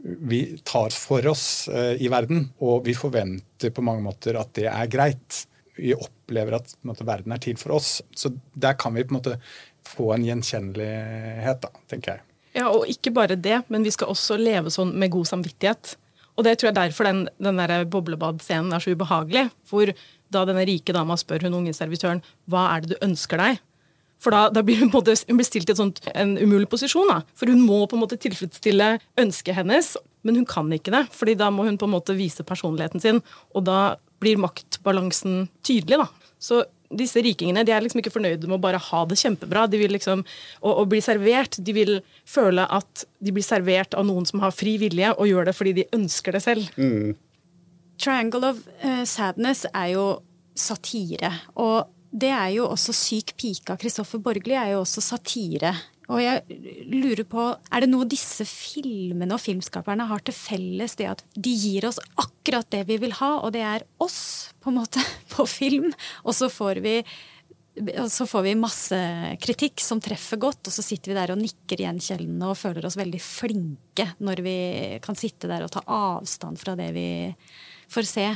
vi 0.00 0.56
tar 0.64 0.94
for 0.96 1.26
oss 1.28 1.68
eh, 1.68 1.98
i 2.00 2.08
verden, 2.08 2.46
og 2.64 2.86
vi 2.86 2.94
forventer 2.96 3.72
på 3.76 3.84
mange 3.84 4.00
måter 4.00 4.38
at 4.40 4.54
det 4.56 4.64
er 4.70 4.88
greit 4.88 5.42
vi 5.80 5.94
opplever 5.96 6.58
at 6.58 6.74
måte, 6.86 7.06
verden 7.08 7.34
er 7.34 7.42
til 7.42 7.58
for 7.60 7.76
oss. 7.78 8.00
Så 8.16 8.32
der 8.52 8.76
kan 8.80 8.94
vi 8.94 9.04
på 9.04 9.14
en 9.14 9.20
måte 9.20 9.38
få 9.88 10.12
en 10.14 10.26
gjenkjennelighet, 10.26 11.62
da, 11.62 11.70
tenker 11.90 12.16
jeg. 12.16 12.26
Ja, 12.58 12.66
og 12.68 12.88
ikke 12.90 13.12
bare 13.14 13.38
det, 13.38 13.62
men 13.70 13.84
vi 13.86 13.92
skal 13.94 14.10
også 14.10 14.36
leve 14.40 14.72
sånn 14.74 14.92
med 14.98 15.12
god 15.14 15.28
samvittighet. 15.30 15.94
Og 16.40 16.46
det 16.46 16.56
tror 16.56 16.70
jeg 16.70 16.78
derfor 16.78 17.04
den, 17.04 17.26
den 17.36 17.60
der 17.60 17.84
boblebadscenen 17.92 18.72
er 18.72 18.80
så 18.80 18.94
ubehagelig. 18.96 19.50
For 19.68 19.92
da 20.32 20.46
denne 20.48 20.64
rike 20.64 20.94
dama 20.96 21.18
spør 21.20 21.44
hun 21.44 21.58
unge 21.58 21.74
servitøren 21.76 22.22
hva 22.48 22.70
er 22.72 22.84
det 22.84 22.94
du 22.94 23.04
ønsker 23.04 23.40
deg, 23.42 23.60
for 24.20 24.34
da, 24.34 24.48
da, 24.52 24.62
blir 24.64 24.82
hun, 24.82 24.90
måte, 24.92 25.14
hun 25.28 25.38
blir 25.38 25.48
stilt 25.48 25.70
i 25.72 25.76
sånt, 25.76 26.02
en 26.12 26.34
umulig 26.36 26.68
posisjon. 26.68 27.08
Da. 27.08 27.22
For 27.36 27.48
hun 27.48 27.62
må 27.64 27.82
på 27.88 27.96
en 27.96 28.02
måte 28.02 28.18
tilfredsstille 28.20 28.92
ønsket 29.20 29.56
hennes, 29.56 29.94
men 30.28 30.36
hun 30.36 30.48
kan 30.48 30.68
ikke 30.76 30.92
det. 30.92 31.06
fordi 31.16 31.38
da 31.40 31.48
må 31.52 31.64
hun 31.64 31.78
på 31.80 31.88
en 31.88 31.94
måte 31.94 32.16
vise 32.18 32.44
personligheten 32.44 33.00
sin, 33.00 33.22
og 33.56 33.64
da 33.64 33.96
blir 34.20 34.40
maktbalansen 34.40 35.46
tydelig. 35.64 36.02
da. 36.02 36.34
Så 36.36 36.64
disse 36.90 37.22
rikingene 37.22 37.62
de 37.66 37.74
er 37.74 37.84
liksom 37.84 38.00
ikke 38.02 38.12
fornøyde 38.14 38.48
med 38.48 38.58
å 38.58 38.62
bare 38.62 38.80
ha 38.82 39.02
det 39.08 39.18
kjempebra. 39.20 39.66
De 39.70 39.78
vil 39.80 39.94
liksom, 39.94 40.24
og, 40.60 40.72
og 40.72 40.88
bli 40.90 41.02
servert, 41.04 41.60
de 41.62 41.74
vil 41.76 41.92
føle 42.28 42.66
at 42.66 43.04
de 43.22 43.34
blir 43.34 43.46
servert 43.46 43.94
av 43.98 44.08
noen 44.08 44.26
som 44.28 44.42
har 44.42 44.54
fri 44.54 44.76
vilje, 44.82 45.12
og 45.14 45.30
gjør 45.30 45.50
det 45.50 45.56
fordi 45.58 45.76
de 45.80 45.86
ønsker 45.96 46.36
det 46.36 46.42
selv. 46.46 46.66
Mm. 46.80 47.14
Triangle 48.00 48.52
of 48.54 48.64
uh, 48.82 49.04
Sadness 49.08 49.66
er 49.70 49.94
jo 49.94 50.04
satire. 50.58 51.32
Og 51.60 51.86
det 52.10 52.32
er 52.34 52.50
jo 52.56 52.66
også 52.66 52.94
Syk 52.96 53.36
pike 53.38 53.74
av 53.74 53.80
Kristoffer 53.80 54.22
Borgli 54.22 54.56
er 54.58 54.74
jo 54.74 54.82
også 54.82 55.04
satire. 55.04 55.74
Og 56.10 56.18
jeg 56.18 56.42
lurer 56.90 57.24
på, 57.28 57.42
Er 57.70 57.84
det 57.84 57.90
noe 57.92 58.08
disse 58.08 58.44
filmene 58.48 59.36
og 59.36 59.42
filmskaperne 59.42 60.08
har 60.10 60.22
til 60.26 60.34
felles? 60.34 60.96
Det 60.98 61.06
at 61.06 61.24
de 61.34 61.52
gir 61.54 61.86
oss 61.86 62.00
akkurat 62.18 62.66
det 62.72 62.84
vi 62.88 62.98
vil 63.02 63.14
ha, 63.20 63.36
og 63.44 63.52
det 63.54 63.62
er 63.62 63.86
oss, 64.02 64.50
på 64.60 64.72
en 64.72 64.80
måte, 64.80 65.02
på 65.34 65.46
film. 65.48 65.92
Og 66.24 66.34
så 66.36 66.50
får 66.52 66.82
vi 66.84 67.00
så 68.10 68.26
får 68.26 68.42
vi 68.44 68.56
masse 68.58 68.96
kritikk 69.40 69.80
som 69.80 70.00
treffer 70.02 70.40
godt, 70.42 70.66
og 70.68 70.74
så 70.74 70.82
sitter 70.84 71.12
vi 71.12 71.16
der 71.16 71.30
og 71.32 71.38
nikker 71.40 71.80
gjenkjennende 71.80 72.50
og 72.50 72.58
føler 72.58 72.84
oss 72.84 72.98
veldig 72.98 73.20
flinke 73.22 74.08
når 74.20 74.42
vi 74.44 74.56
kan 75.04 75.16
sitte 75.16 75.48
der 75.48 75.64
og 75.64 75.70
ta 75.72 75.84
avstand 75.86 76.60
fra 76.60 76.74
det 76.76 76.90
vi 76.96 77.06
får 77.94 78.08
se. 78.10 78.26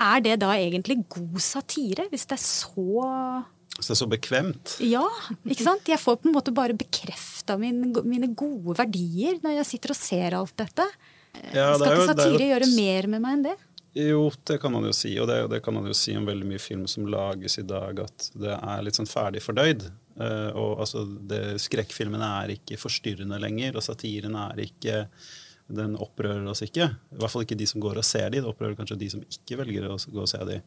Er 0.00 0.24
det 0.24 0.38
da 0.40 0.54
egentlig 0.56 1.02
god 1.12 1.36
satire, 1.44 2.08
hvis 2.10 2.26
det 2.30 2.38
er 2.38 2.42
så 2.42 3.44
så 3.80 3.90
det 3.90 3.96
er 3.96 4.00
så 4.02 4.10
bekvemt. 4.10 4.74
Ja, 4.84 5.06
ikke 5.48 5.66
sant? 5.66 5.88
Jeg 5.88 6.00
får 6.00 6.20
på 6.20 6.28
en 6.28 6.36
måte 6.36 6.52
bare 6.54 6.76
bekrefta 6.76 7.56
min, 7.60 7.90
mine 8.04 8.30
gode 8.36 8.76
verdier 8.78 9.40
når 9.44 9.58
jeg 9.60 9.70
sitter 9.74 9.94
og 9.94 9.98
ser 9.98 10.36
alt 10.38 10.54
dette. 10.60 10.86
Ja, 11.54 11.72
Skal 11.78 11.96
ikke 11.96 12.12
satire 12.12 12.44
jo, 12.44 12.52
gjøre 12.52 12.70
mer 12.74 13.10
med 13.14 13.24
meg 13.24 13.36
enn 13.38 13.44
det? 13.50 13.56
Jo, 13.98 14.28
det 14.46 14.60
kan 14.62 14.72
man 14.74 14.86
jo 14.86 14.92
si. 14.94 15.12
Og 15.22 15.26
det, 15.30 15.40
det, 15.50 15.62
kan 15.64 15.74
man 15.74 15.88
jo 15.88 15.96
si 15.96 16.14
om 16.18 16.28
veldig 16.28 16.46
mye 16.46 16.62
film 16.62 16.86
som 16.90 17.08
lages 17.10 17.58
i 17.58 17.66
dag, 17.66 18.04
at 18.04 18.30
det 18.38 18.54
er 18.54 18.86
litt 18.86 18.98
sånn 18.98 19.10
ferdig 19.10 19.42
fordøyd. 19.42 19.88
Uh, 20.20 20.50
og 20.58 20.82
altså, 20.84 21.04
Skrekkfilmene 21.62 22.32
er 22.42 22.56
ikke 22.58 22.78
forstyrrende 22.80 23.40
lenger, 23.42 23.78
og 23.78 23.86
satiren 23.86 24.36
er 24.38 24.66
ikke 24.66 25.06
den 25.70 25.94
opprører 26.02 26.46
oss 26.50 26.64
ikke. 26.66 26.88
I 27.14 27.20
hvert 27.20 27.32
fall 27.32 27.44
ikke 27.46 27.58
de 27.58 27.68
som 27.70 27.82
går 27.82 28.00
og 28.00 28.06
ser 28.06 28.30
de, 28.30 28.42
det 28.42 28.50
opprører 28.50 28.76
kanskje 28.78 28.98
de 29.00 29.10
som 29.12 29.22
ikke 29.22 29.60
velger 29.60 29.86
å 29.86 29.98
gå 29.98 30.24
og 30.24 30.30
se 30.30 30.40
de. 30.48 30.58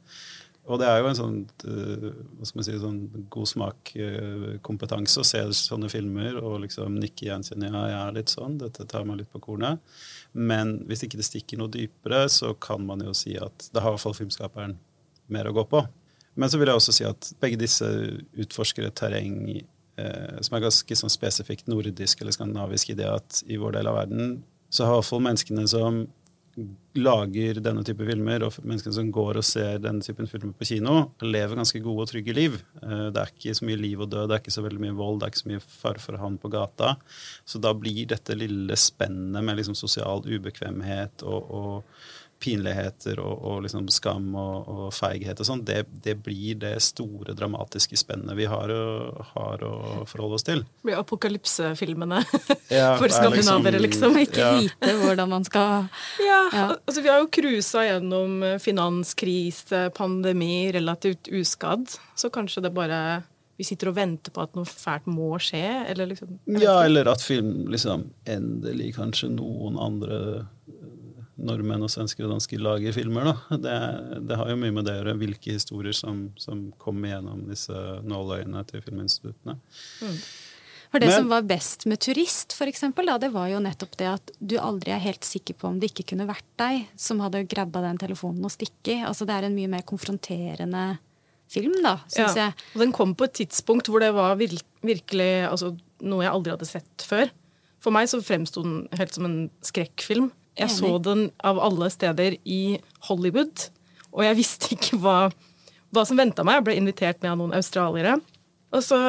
Og 0.63 0.79
det 0.79 0.87
er 0.87 1.01
jo 1.01 1.07
en 1.09 1.17
sånn, 1.17 1.39
eh, 1.67 2.05
hva 2.37 2.47
skal 2.47 2.59
man 2.59 2.65
si, 2.67 2.75
sånn 2.79 2.99
god 3.33 3.49
smak-kompetanse 3.51 5.19
å 5.19 5.27
se 5.27 5.41
sånne 5.59 5.89
filmer 5.91 6.37
og 6.39 6.61
liksom 6.63 6.95
nikke 7.01 7.27
gjenkjenne 7.27 7.67
ja, 7.67 7.81
jeg 7.91 7.99
er 7.99 8.15
litt 8.15 8.31
sånn, 8.31 8.55
dette 8.61 8.87
tar 8.87 9.03
meg 9.07 9.19
litt 9.19 9.33
på 9.33 9.41
kornet. 9.43 9.83
Men 10.31 10.77
hvis 10.87 11.03
ikke 11.03 11.19
det 11.19 11.27
stikker 11.27 11.59
noe 11.59 11.73
dypere, 11.73 12.23
så 12.31 12.53
kan 12.55 12.85
man 12.87 13.03
jo 13.03 13.11
si 13.17 13.35
at 13.35 13.67
da 13.75 13.83
har 13.83 13.91
i 13.91 13.97
hvert 13.97 14.05
fall 14.05 14.17
filmskaperen 14.21 14.77
mer 15.35 15.51
å 15.51 15.55
gå 15.57 15.67
på. 15.67 15.83
Men 16.39 16.49
så 16.49 16.57
vil 16.57 16.71
jeg 16.71 16.79
også 16.79 16.95
si 16.95 17.05
at 17.11 17.29
begge 17.43 17.59
disse 17.59 17.87
utforsker 18.39 18.87
et 18.87 18.97
terreng 18.97 19.37
eh, 19.99 20.39
som 20.39 20.55
er 20.55 20.63
ganske 20.63 20.97
sånn 20.97 21.11
spesifikt 21.11 21.67
nordisk 21.69 22.23
eller 22.23 22.35
skandinavisk 22.35 22.93
i 22.93 22.97
det 23.03 23.11
at 23.11 23.43
i 23.51 23.59
vår 23.61 23.77
del 23.77 23.91
av 23.91 23.99
verden 23.99 24.37
så 24.73 24.87
har 24.87 24.95
i 24.95 25.01
hvert 25.01 25.11
fall 25.11 25.27
menneskene 25.27 25.67
som 25.69 26.05
lager 26.93 27.57
denne 27.65 27.81
type 27.85 28.05
filmer, 28.05 28.43
og 28.45 28.59
menneskene 28.61 28.93
som 28.93 29.09
går 29.13 29.39
og 29.39 29.45
ser 29.47 29.79
denne 29.81 30.05
typen 30.05 30.29
filmer 30.29 30.53
på 30.57 30.67
kino, 30.69 31.07
lever 31.25 31.57
ganske 31.57 31.81
gode 31.81 32.05
og 32.05 32.11
trygge 32.11 32.35
liv. 32.37 32.59
Eh, 32.83 33.07
det 33.13 33.21
er 33.21 33.31
ikke 33.33 33.55
så 33.57 33.67
mye 33.67 33.79
liv 33.81 34.03
og 34.03 34.11
død, 34.11 34.27
det 34.29 34.37
er 34.37 34.43
ikke 34.43 34.55
så 34.57 34.65
veldig 34.65 34.83
mye 34.83 34.97
vold, 34.99 35.19
det 35.19 35.27
er 35.27 35.33
ikke 35.33 35.43
så 35.43 35.51
mye 35.53 35.63
fare 35.65 36.03
for 36.03 36.21
han 36.21 36.37
på 36.41 36.51
gata. 36.53 36.93
Så 37.49 37.61
da 37.63 37.73
blir 37.77 38.05
dette 38.11 38.37
lille 38.37 38.77
spennet 38.77 39.45
med 39.45 39.57
liksom 39.59 39.77
sosial 39.77 40.21
ubekvemhet 40.27 41.25
og, 41.25 41.49
og 41.49 42.05
pinligheter 42.43 43.19
og, 43.23 43.33
og 43.47 43.63
liksom 43.65 43.87
skam 43.93 44.33
og, 44.35 44.67
og, 44.67 44.83
feighet 44.95 45.39
og 45.39 45.47
sånn, 45.47 45.63
det, 45.67 45.83
det, 46.03 46.17
blir 46.25 46.59
det 46.61 46.73
store, 46.83 47.35
dramatiske 47.37 47.97
spennet 47.99 48.35
vi 48.37 48.47
har, 48.49 48.73
har, 49.33 49.63
å 49.63 50.03
forholde 50.09 50.39
oss 50.39 50.47
til. 50.47 50.63
Det 50.65 50.89
blir 50.89 50.99
apokalypsefilmene 50.99 52.21
ja, 52.73 52.93
for 53.01 53.11
skandinavere, 53.13 53.81
liksom. 53.83 54.17
liksom. 54.17 54.21
Ikke 54.23 54.43
ja. 54.43 54.53
vite 54.59 54.95
hvordan 55.03 55.33
man 55.33 55.47
skal 55.47 55.89
Ja, 56.21 56.41
ja. 56.53 56.69
altså 56.75 57.03
vi 57.03 57.11
har 57.11 57.23
jo 57.23 57.31
cruisa 57.33 57.85
gjennom 57.87 58.41
finanskrise, 58.63 59.87
pandemi, 59.95 60.71
relativt 60.75 61.31
uskadd, 61.31 61.95
så 62.19 62.31
kanskje 62.33 62.67
det 62.67 62.75
bare 62.75 63.03
vi 63.57 63.65
sitter 63.67 63.91
og 63.91 63.97
venter 63.97 64.33
på 64.33 64.41
at 64.43 64.55
noe 64.57 64.67
fælt 64.67 65.05
må 65.09 65.29
skje? 65.41 65.63
Eller 65.91 66.09
liksom, 66.09 66.35
ja, 66.59 66.79
eller 66.87 67.09
at 67.11 67.23
film 67.23 67.67
liksom 67.71 68.07
endelig 68.29 68.93
kanskje 68.97 69.29
noen 69.35 69.77
andre 69.81 70.17
nordmenn 71.35 71.83
og 71.85 71.91
svensker 71.91 72.27
og 72.27 72.35
dansker 72.35 72.61
lager 72.61 72.95
filmer. 72.95 73.31
Da. 73.31 73.57
Det, 73.63 73.75
det, 74.29 74.37
har 74.39 74.49
jo 74.51 74.57
mye 74.59 74.75
med 74.75 74.87
det 74.87 74.95
å 74.95 75.01
gjøre, 75.01 75.19
hvilke 75.21 75.57
historier 75.57 75.95
som, 75.97 76.27
som 76.39 76.67
kommer 76.81 77.15
gjennom 77.15 77.45
disse 77.49 77.83
nåløyene 78.05 78.63
til 78.69 78.83
filminstituttene. 78.85 79.57
Mm. 80.03 80.17
For 80.93 81.01
Det 81.01 81.07
Men, 81.09 81.15
som 81.23 81.29
var 81.31 81.45
best 81.49 81.87
med 81.89 82.03
Turist, 82.05 82.53
for 82.53 82.69
eksempel, 82.69 83.07
da, 83.09 83.15
det 83.17 83.31
var 83.33 83.47
jo 83.49 83.61
nettopp 83.65 83.95
det 83.97 84.09
at 84.11 84.33
du 84.37 84.59
aldri 84.61 84.93
er 84.93 85.01
helt 85.01 85.25
sikker 85.25 85.57
på 85.57 85.71
om 85.71 85.79
det 85.81 85.89
ikke 85.89 86.11
kunne 86.11 86.27
vært 86.29 86.45
deg 86.61 86.83
som 87.01 87.23
hadde 87.23 87.47
grabba 87.49 87.81
den 87.81 87.97
telefonen 88.03 88.45
og 88.45 88.53
stikket. 88.53 89.01
Altså, 89.07 89.25
det 89.25 89.33
er 89.33 89.47
en 89.47 89.57
mye 89.57 89.71
mer 89.71 89.81
konfronterende 89.89 90.83
film, 91.49 91.79
da, 91.81 91.95
syns 92.05 92.37
ja. 92.37 92.45
jeg. 92.45 92.67
Og 92.75 92.85
den 92.85 92.93
kom 92.93 93.15
på 93.17 93.25
et 93.25 93.33
tidspunkt 93.41 93.89
hvor 93.89 94.05
det 94.05 94.11
var 94.13 94.37
virkelig 94.37 95.31
altså, 95.49 95.73
noe 96.05 96.27
jeg 96.27 96.33
aldri 96.35 96.53
hadde 96.53 96.69
sett 96.69 97.07
før. 97.09 97.33
For 97.81 97.95
meg 97.95 98.13
så 98.13 98.21
fremsto 98.23 98.61
den 98.61 98.83
helt 98.93 99.17
som 99.17 99.25
en 99.27 99.37
skrekkfilm. 99.65 100.29
Jeg 100.59 100.69
så 100.69 100.97
den 101.01 101.27
av 101.43 101.59
alle 101.61 101.89
steder 101.93 102.37
i 102.45 102.77
Hollywood. 103.07 103.67
Og 104.13 104.25
jeg 104.27 104.37
visste 104.37 104.73
ikke 104.75 104.99
hva, 105.01 105.17
hva 105.93 106.05
som 106.05 106.19
venta 106.19 106.45
meg. 106.45 106.59
Jeg 106.59 106.67
ble 106.67 106.79
invitert 106.81 107.21
med 107.23 107.33
av 107.33 107.39
noen 107.41 107.55
australiere. 107.57 108.19
Og 108.73 108.83
så 108.85 108.99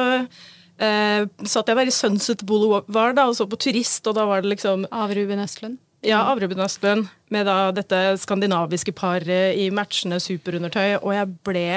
eh, 0.81 1.25
satt 1.45 1.69
jeg 1.69 1.79
der 1.79 1.91
i 1.91 1.93
Sunset 1.93 2.45
Boulevard 2.47 3.17
da, 3.17 3.27
og 3.29 3.37
så 3.37 3.47
på 3.49 3.59
Turist, 3.61 4.05
og 4.09 4.17
da 4.17 4.25
var 4.29 4.41
det 4.41 4.55
liksom 4.55 4.87
Av 4.93 5.13
Ruben 5.13 5.41
Østlund? 5.41 5.79
Ja, 6.05 6.23
av 6.29 6.41
Ruben 6.41 6.61
Østlund. 6.61 7.09
Med 7.33 7.47
da 7.49 7.69
dette 7.73 8.01
skandinaviske 8.21 8.93
paret 8.97 9.57
i 9.57 9.69
matchende 9.73 10.19
superundertøy. 10.21 10.99
Og 11.01 11.13
jeg 11.13 11.31
ble 11.45 11.69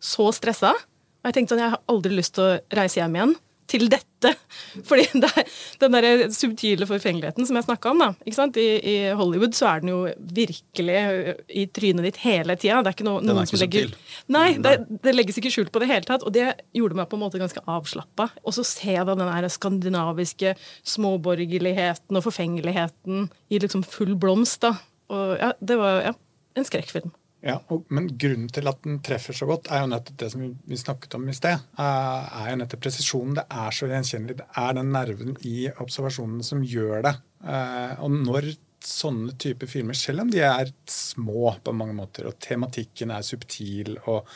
så 0.00 0.30
stressa. 0.36 0.72
Og 0.76 1.28
jeg 1.28 1.40
tenkte 1.40 1.56
sånn, 1.56 1.64
jeg 1.64 1.74
har 1.74 1.84
aldri 1.92 2.16
lyst 2.16 2.36
til 2.36 2.46
å 2.46 2.56
reise 2.76 3.00
hjem 3.00 3.18
igjen 3.18 3.36
til 3.70 3.88
dette. 3.92 4.32
Fordi 4.88 5.06
det 5.22 5.28
er 5.28 5.50
den 5.82 5.96
der 5.96 6.24
subtile 6.34 6.88
forfengeligheten 6.88 7.46
som 7.48 7.58
jeg 7.58 7.66
snakka 7.66 7.92
om. 7.92 8.02
da, 8.02 8.08
ikke 8.24 8.38
sant? 8.38 8.58
I, 8.60 8.66
I, 8.78 8.94
Hollywood 9.18 9.56
så 9.56 9.68
er 9.70 9.84
den 9.84 9.92
jo 9.92 9.98
virkelig 10.36 11.00
i 11.48 11.66
trynet 11.74 12.08
ditt 12.08 12.20
hele 12.24 12.56
tida. 12.58 12.80
Det 12.82 12.92
er 12.92 12.98
ikke 12.98 13.08
noe, 13.08 13.22
den 13.22 13.30
noen 13.32 13.42
er 13.42 13.48
ikke 13.48 13.56
som 13.56 13.64
legger 13.64 13.90
subtil. 13.90 14.24
Nei, 14.36 14.46
det, 14.62 14.74
det 15.04 15.16
legges 15.16 15.40
ikke 15.42 15.52
skjult 15.54 15.74
på 15.74 15.82
det 15.82 15.90
hele 15.92 16.08
tatt. 16.08 16.26
Og 16.26 16.34
det 16.36 16.48
gjorde 16.76 16.98
meg 16.98 17.10
på 17.10 17.18
en 17.18 17.24
måte 17.26 17.42
ganske 17.42 17.64
avslappa. 17.66 18.30
Og 18.44 18.56
så 18.56 18.66
ser 18.66 19.00
jeg 19.00 19.08
da 19.08 19.18
den 19.18 19.30
der 19.30 19.50
skandinaviske 19.52 20.56
småborgerligheten 20.96 22.18
og 22.18 22.26
forfengeligheten 22.26 23.28
i 23.50 23.62
liksom 23.62 23.84
full 23.86 24.16
blomst. 24.18 24.62
da. 24.64 24.76
Og 25.12 25.36
ja, 25.38 25.52
Det 25.60 25.78
var 25.78 26.02
ja, 26.10 26.16
en 26.56 26.66
skrekkfilm. 26.68 27.14
Ja, 27.46 27.60
og, 27.70 27.86
Men 27.94 28.08
grunnen 28.18 28.50
til 28.50 28.66
at 28.66 28.82
den 28.82 28.98
treffer 29.06 29.36
så 29.36 29.46
godt, 29.46 29.70
er 29.70 29.84
jo 29.84 29.90
nettopp 29.92 30.18
det 30.22 30.30
som 30.32 30.42
vi, 30.42 30.78
snakket 30.80 31.14
om 31.18 31.28
i 31.30 31.36
sted. 31.36 31.62
eh, 31.78 32.36
er 32.42 32.50
jo 32.50 32.60
nettopp 32.62 32.82
presisjonen. 32.82 33.36
Det 33.38 33.46
er 33.62 33.76
så 33.76 33.88
gjenkjennelig. 33.90 34.38
Det 34.40 34.46
er 34.62 34.76
den 34.78 34.92
nerven 34.94 35.36
i 35.46 35.56
observasjonene 35.70 36.46
som 36.46 36.64
gjør 36.66 37.04
det. 37.06 37.14
Eh, 37.46 37.94
og 38.02 38.16
når 38.16 38.50
sånne 38.86 39.34
typer 39.38 39.70
filmer, 39.70 39.98
selv 39.98 40.24
om 40.24 40.30
de 40.30 40.42
er 40.46 40.72
små 40.90 41.54
på 41.62 41.74
mange 41.74 41.94
måter, 41.96 42.28
og 42.28 42.38
tematikken 42.42 43.14
er 43.14 43.26
subtil, 43.26 43.96
og, 44.06 44.28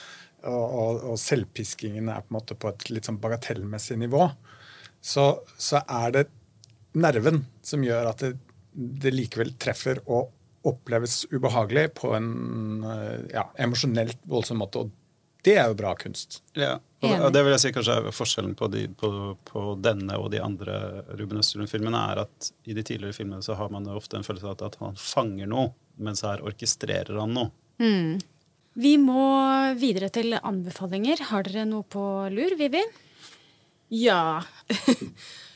og, 0.46 1.04
og 1.12 1.18
selvpiskingen 1.20 2.10
er 2.10 2.22
på 2.24 2.32
en 2.32 2.38
måte 2.38 2.58
på 2.58 2.70
et 2.72 2.88
litt 2.90 3.10
sånn 3.10 3.20
bagatellmessig 3.22 3.98
nivå, 4.00 4.26
så, 5.00 5.32
så 5.58 5.82
er 5.86 6.14
det 6.16 6.26
nerven 6.98 7.44
som 7.62 7.84
gjør 7.86 8.10
at 8.10 8.24
det, 8.24 8.34
det 8.74 9.14
likevel 9.14 9.54
treffer 9.60 10.02
og 10.06 10.30
oppleves 10.66 11.22
ubehagelig 11.30 11.86
på 12.00 12.14
en 12.16 12.30
eh, 12.84 13.20
ja, 13.32 13.46
emosjonelt 13.60 14.18
voldsom 14.28 14.60
måte. 14.60 14.84
Og 14.84 15.44
det 15.46 15.56
er 15.56 15.70
jo 15.70 15.76
bra 15.78 15.94
kunst. 15.96 16.42
Ja, 16.58 16.74
og 17.00 17.06
det, 17.08 17.20
og 17.24 17.30
det 17.32 17.44
vil 17.46 17.54
jeg 17.54 17.62
si 17.62 17.72
kanskje 17.72 17.96
er 17.96 18.12
forskjellen 18.12 18.56
på, 18.58 18.68
de, 18.72 18.84
på, 19.00 19.10
på 19.48 19.62
denne 19.80 20.18
og 20.20 20.28
de 20.34 20.42
andre 20.44 20.74
Ruben 21.16 21.40
Østlund-filmene, 21.40 22.02
er 22.12 22.24
at 22.26 22.50
i 22.68 22.76
de 22.76 22.84
tidligere 22.84 23.16
filmene 23.16 23.44
så 23.44 23.56
har 23.56 23.72
man 23.72 23.88
jo 23.88 23.96
ofte 23.96 24.20
en 24.20 24.26
følelse 24.26 24.50
av 24.50 24.58
at, 24.58 24.66
at 24.68 24.82
han 24.82 25.00
fanger 25.00 25.48
noe, 25.48 25.72
mens 26.00 26.24
her 26.26 26.44
orkestrerer 26.44 27.22
han 27.22 27.32
noe. 27.36 27.52
Vi 28.80 28.96
må 29.00 29.24
videre 29.80 30.10
til 30.12 30.36
anbefalinger. 30.36 31.24
Har 31.32 31.48
dere 31.48 31.64
noe 31.68 31.88
på 31.88 32.04
lur, 32.32 32.54
Vivi? 32.60 32.82
Ja. 33.96 34.42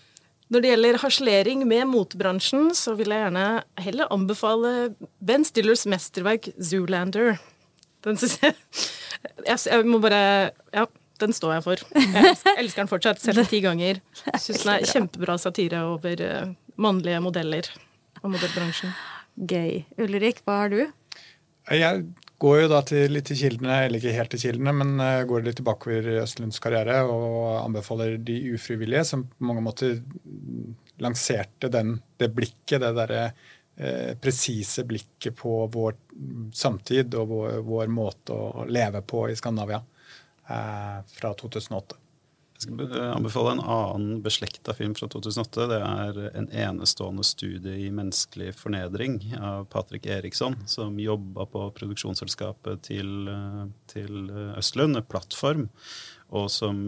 Når 0.55 0.62
det 0.62 0.69
gjelder 0.71 0.97
harselering 1.03 1.62
med 1.67 1.88
motebransjen, 1.90 2.69
så 2.79 2.93
vil 2.95 3.11
jeg 3.11 3.25
gjerne 3.25 3.47
heller 3.83 4.12
anbefale 4.14 4.93
Ben 5.19 5.43
Stillers 5.43 5.83
mesterverk 5.90 6.47
'Zoolander'. 6.55 7.40
Den 8.07 8.21
syns 8.21 8.37
jeg, 8.38 8.55
jeg 9.49 9.88
må 9.88 9.99
bare 9.99 10.53
Ja, 10.71 10.85
den 11.19 11.35
står 11.35 11.57
jeg 11.57 11.64
for. 11.64 11.83
Jeg 11.97 12.37
elsker, 12.61 12.85
den 12.85 12.93
fortsatt. 12.93 13.19
Selv 13.19 13.43
den 13.43 13.51
ti 13.51 13.64
ganger. 13.64 13.99
Syns 14.45 14.62
den 14.62 14.77
er 14.77 14.87
kjempebra 14.87 15.35
satire 15.43 15.83
over 15.90 16.23
eh, 16.23 16.55
mannlige 16.79 17.19
modeller 17.25 17.71
og 18.23 18.31
modellbransjen. 18.37 18.95
Gøy. 19.35 19.83
Ulrik, 19.99 20.45
hva 20.47 20.61
har 20.62 20.71
du? 20.71 20.85
Jeg 21.73 22.05
går 22.43 22.61
jo 22.64 22.71
da 22.73 22.81
til, 22.85 23.12
litt 23.14 23.29
til 23.31 23.38
kildene, 23.38 23.77
eller 23.87 24.01
ikke 24.01 24.14
helt 24.17 24.33
til 24.35 24.43
kildene, 24.43 24.75
men 24.77 25.01
eh, 25.01 25.23
går 25.29 25.47
litt 25.47 25.59
tilbakeover 25.61 26.11
i 26.12 26.19
Østlunds 26.23 26.61
karriere 26.62 27.01
og 27.09 27.62
anbefaler 27.62 28.19
De 28.21 28.37
ufrivillige, 28.57 29.05
som 29.09 29.25
på 29.29 29.49
mange 29.49 29.64
måter 29.64 30.01
lanserte 31.05 31.71
den, 31.73 31.99
det 32.17 32.31
blikket, 32.35 32.81
det 32.83 32.93
derre 32.97 33.25
eh, 33.77 34.14
presise 34.21 34.85
blikket 34.88 35.37
på 35.37 35.67
vår 35.73 35.99
samtid 36.55 37.14
og 37.19 37.29
vår, 37.33 37.59
vår 37.67 37.93
måte 37.93 38.37
å 38.37 38.64
leve 38.69 39.05
på 39.07 39.27
i 39.31 39.37
Skandinavia 39.38 39.83
eh, 40.49 40.99
fra 41.17 41.35
2008. 41.40 42.01
Jeg 42.55 42.69
skal 42.69 42.93
anbefale 43.11 43.57
en 43.57 43.61
annen 43.61 44.21
beslekta 44.23 44.73
film 44.79 44.93
fra 44.95 45.09
2008. 45.11 45.64
Det 45.73 45.79
er 45.85 46.19
en 46.38 46.47
enestående 46.49 47.25
studie 47.27 47.75
i 47.83 47.90
menneskelig 47.93 48.53
fornedring 48.57 49.19
av 49.37 49.67
Patrick 49.73 50.07
Eriksson, 50.07 50.57
som 50.71 51.01
jobba 51.03 51.49
på 51.51 51.67
produksjonsselskapet 51.77 52.87
til, 52.87 53.29
eh, 53.29 53.64
til 53.90 54.31
Østlund, 54.55 55.03
Plattform, 55.11 55.67
og 56.35 56.49
som 56.53 56.81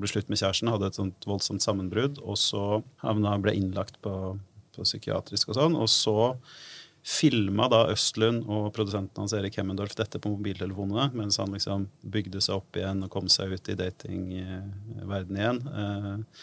ble 0.00 0.10
slutt 0.10 0.30
med 0.32 0.40
kjæresten, 0.40 0.70
hadde 0.72 0.90
et 0.90 0.98
sånt 0.98 1.28
voldsomt 1.28 1.64
sammenbrudd, 1.64 2.18
og 2.24 2.38
så 2.40 2.64
havna, 3.04 3.36
ble 3.42 3.54
innlagt 3.58 4.00
på, 4.04 4.14
på 4.74 4.86
psykiatrisk 4.86 5.52
og 5.52 5.58
sånn. 5.60 5.78
Og 5.78 5.90
så 5.92 6.16
filma 7.08 7.68
da 7.72 7.84
Østlund 7.92 8.48
og 8.50 8.72
produsenten 8.76 9.22
hans 9.22 9.32
Erik 9.38 9.56
Hemmendorf 9.56 9.94
dette 9.96 10.20
på 10.20 10.32
mobiltelefonene, 10.34 11.12
mens 11.16 11.38
han 11.40 11.54
liksom 11.54 11.86
bygde 12.02 12.42
seg 12.44 12.58
opp 12.58 12.76
igjen 12.76 13.06
og 13.06 13.12
kom 13.14 13.30
seg 13.32 13.54
ut 13.54 13.70
i 13.70 13.78
datingverden 13.78 15.38
igjen. 15.38 15.62
Eh, 15.72 16.42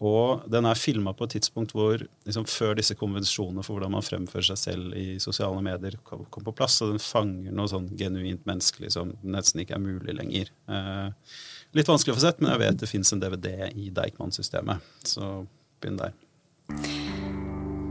Og 0.00 0.46
den 0.48 0.64
er 0.64 0.78
filma 0.80 1.12
på 1.12 1.26
et 1.26 1.34
tidspunkt 1.36 1.74
hvor 1.76 2.00
liksom 2.00 2.46
før 2.48 2.78
disse 2.78 2.94
konvensjonene 2.96 3.60
for 3.60 3.76
hvordan 3.76 3.92
man 3.92 4.04
fremfører 4.06 4.46
seg 4.48 4.60
selv 4.62 4.94
i 4.96 5.18
sosiale 5.20 5.60
medier 5.60 5.98
kom, 6.08 6.22
kom 6.32 6.46
på 6.46 6.54
plass, 6.56 6.78
og 6.80 6.94
den 6.94 7.02
fanger 7.04 7.52
noe 7.52 7.68
sånn 7.68 7.90
genuint 8.00 8.46
menneskelig 8.48 8.94
som 8.96 9.12
nesten 9.20 9.60
ikke 9.60 9.76
er 9.76 9.84
mulig 9.84 10.14
lenger. 10.16 10.48
Eh, 10.72 11.36
litt 11.76 11.90
vanskelig 11.90 12.14
å 12.14 12.18
få 12.18 12.24
sett, 12.24 12.40
men 12.42 12.52
jeg 12.54 12.62
vet 12.64 12.80
det 12.82 12.90
fins 12.90 13.12
en 13.14 13.22
DVD 13.22 13.70
i 13.74 13.90
Deichman-systemet, 13.94 14.86
så 15.06 15.44
begynn 15.80 16.00
der. 16.00 16.16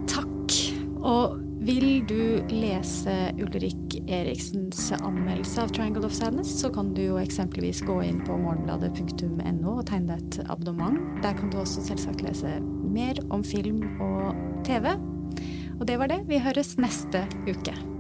Takk. 0.09 0.57
Og 0.99 1.37
vil 1.63 2.01
du 2.07 2.39
lese 2.51 3.13
Ulrik 3.39 3.97
Eriksens 4.07 4.91
anmeldelse 4.95 5.63
av 5.63 5.71
'Triangle 5.71 6.05
of 6.07 6.15
Sadness', 6.15 6.59
så 6.61 6.71
kan 6.73 6.93
du 6.93 7.01
jo 7.03 7.19
eksempelvis 7.19 7.81
gå 7.87 8.01
inn 8.03 8.21
på 8.25 8.37
morgenbladet.no 8.39 9.77
og 9.77 9.85
tegne 9.87 10.15
deg 10.15 10.23
et 10.23 10.49
abonnement. 10.49 10.99
Der 11.23 11.35
kan 11.35 11.51
du 11.51 11.59
også 11.59 11.83
selvsagt 11.83 12.23
lese 12.23 12.59
mer 12.63 13.19
om 13.29 13.43
film 13.43 13.83
og 14.01 14.35
TV. 14.67 14.95
Og 15.79 15.87
det 15.87 15.99
var 15.99 16.07
det. 16.11 16.23
Vi 16.27 16.39
høres 16.39 16.77
neste 16.77 17.27
uke. 17.47 17.98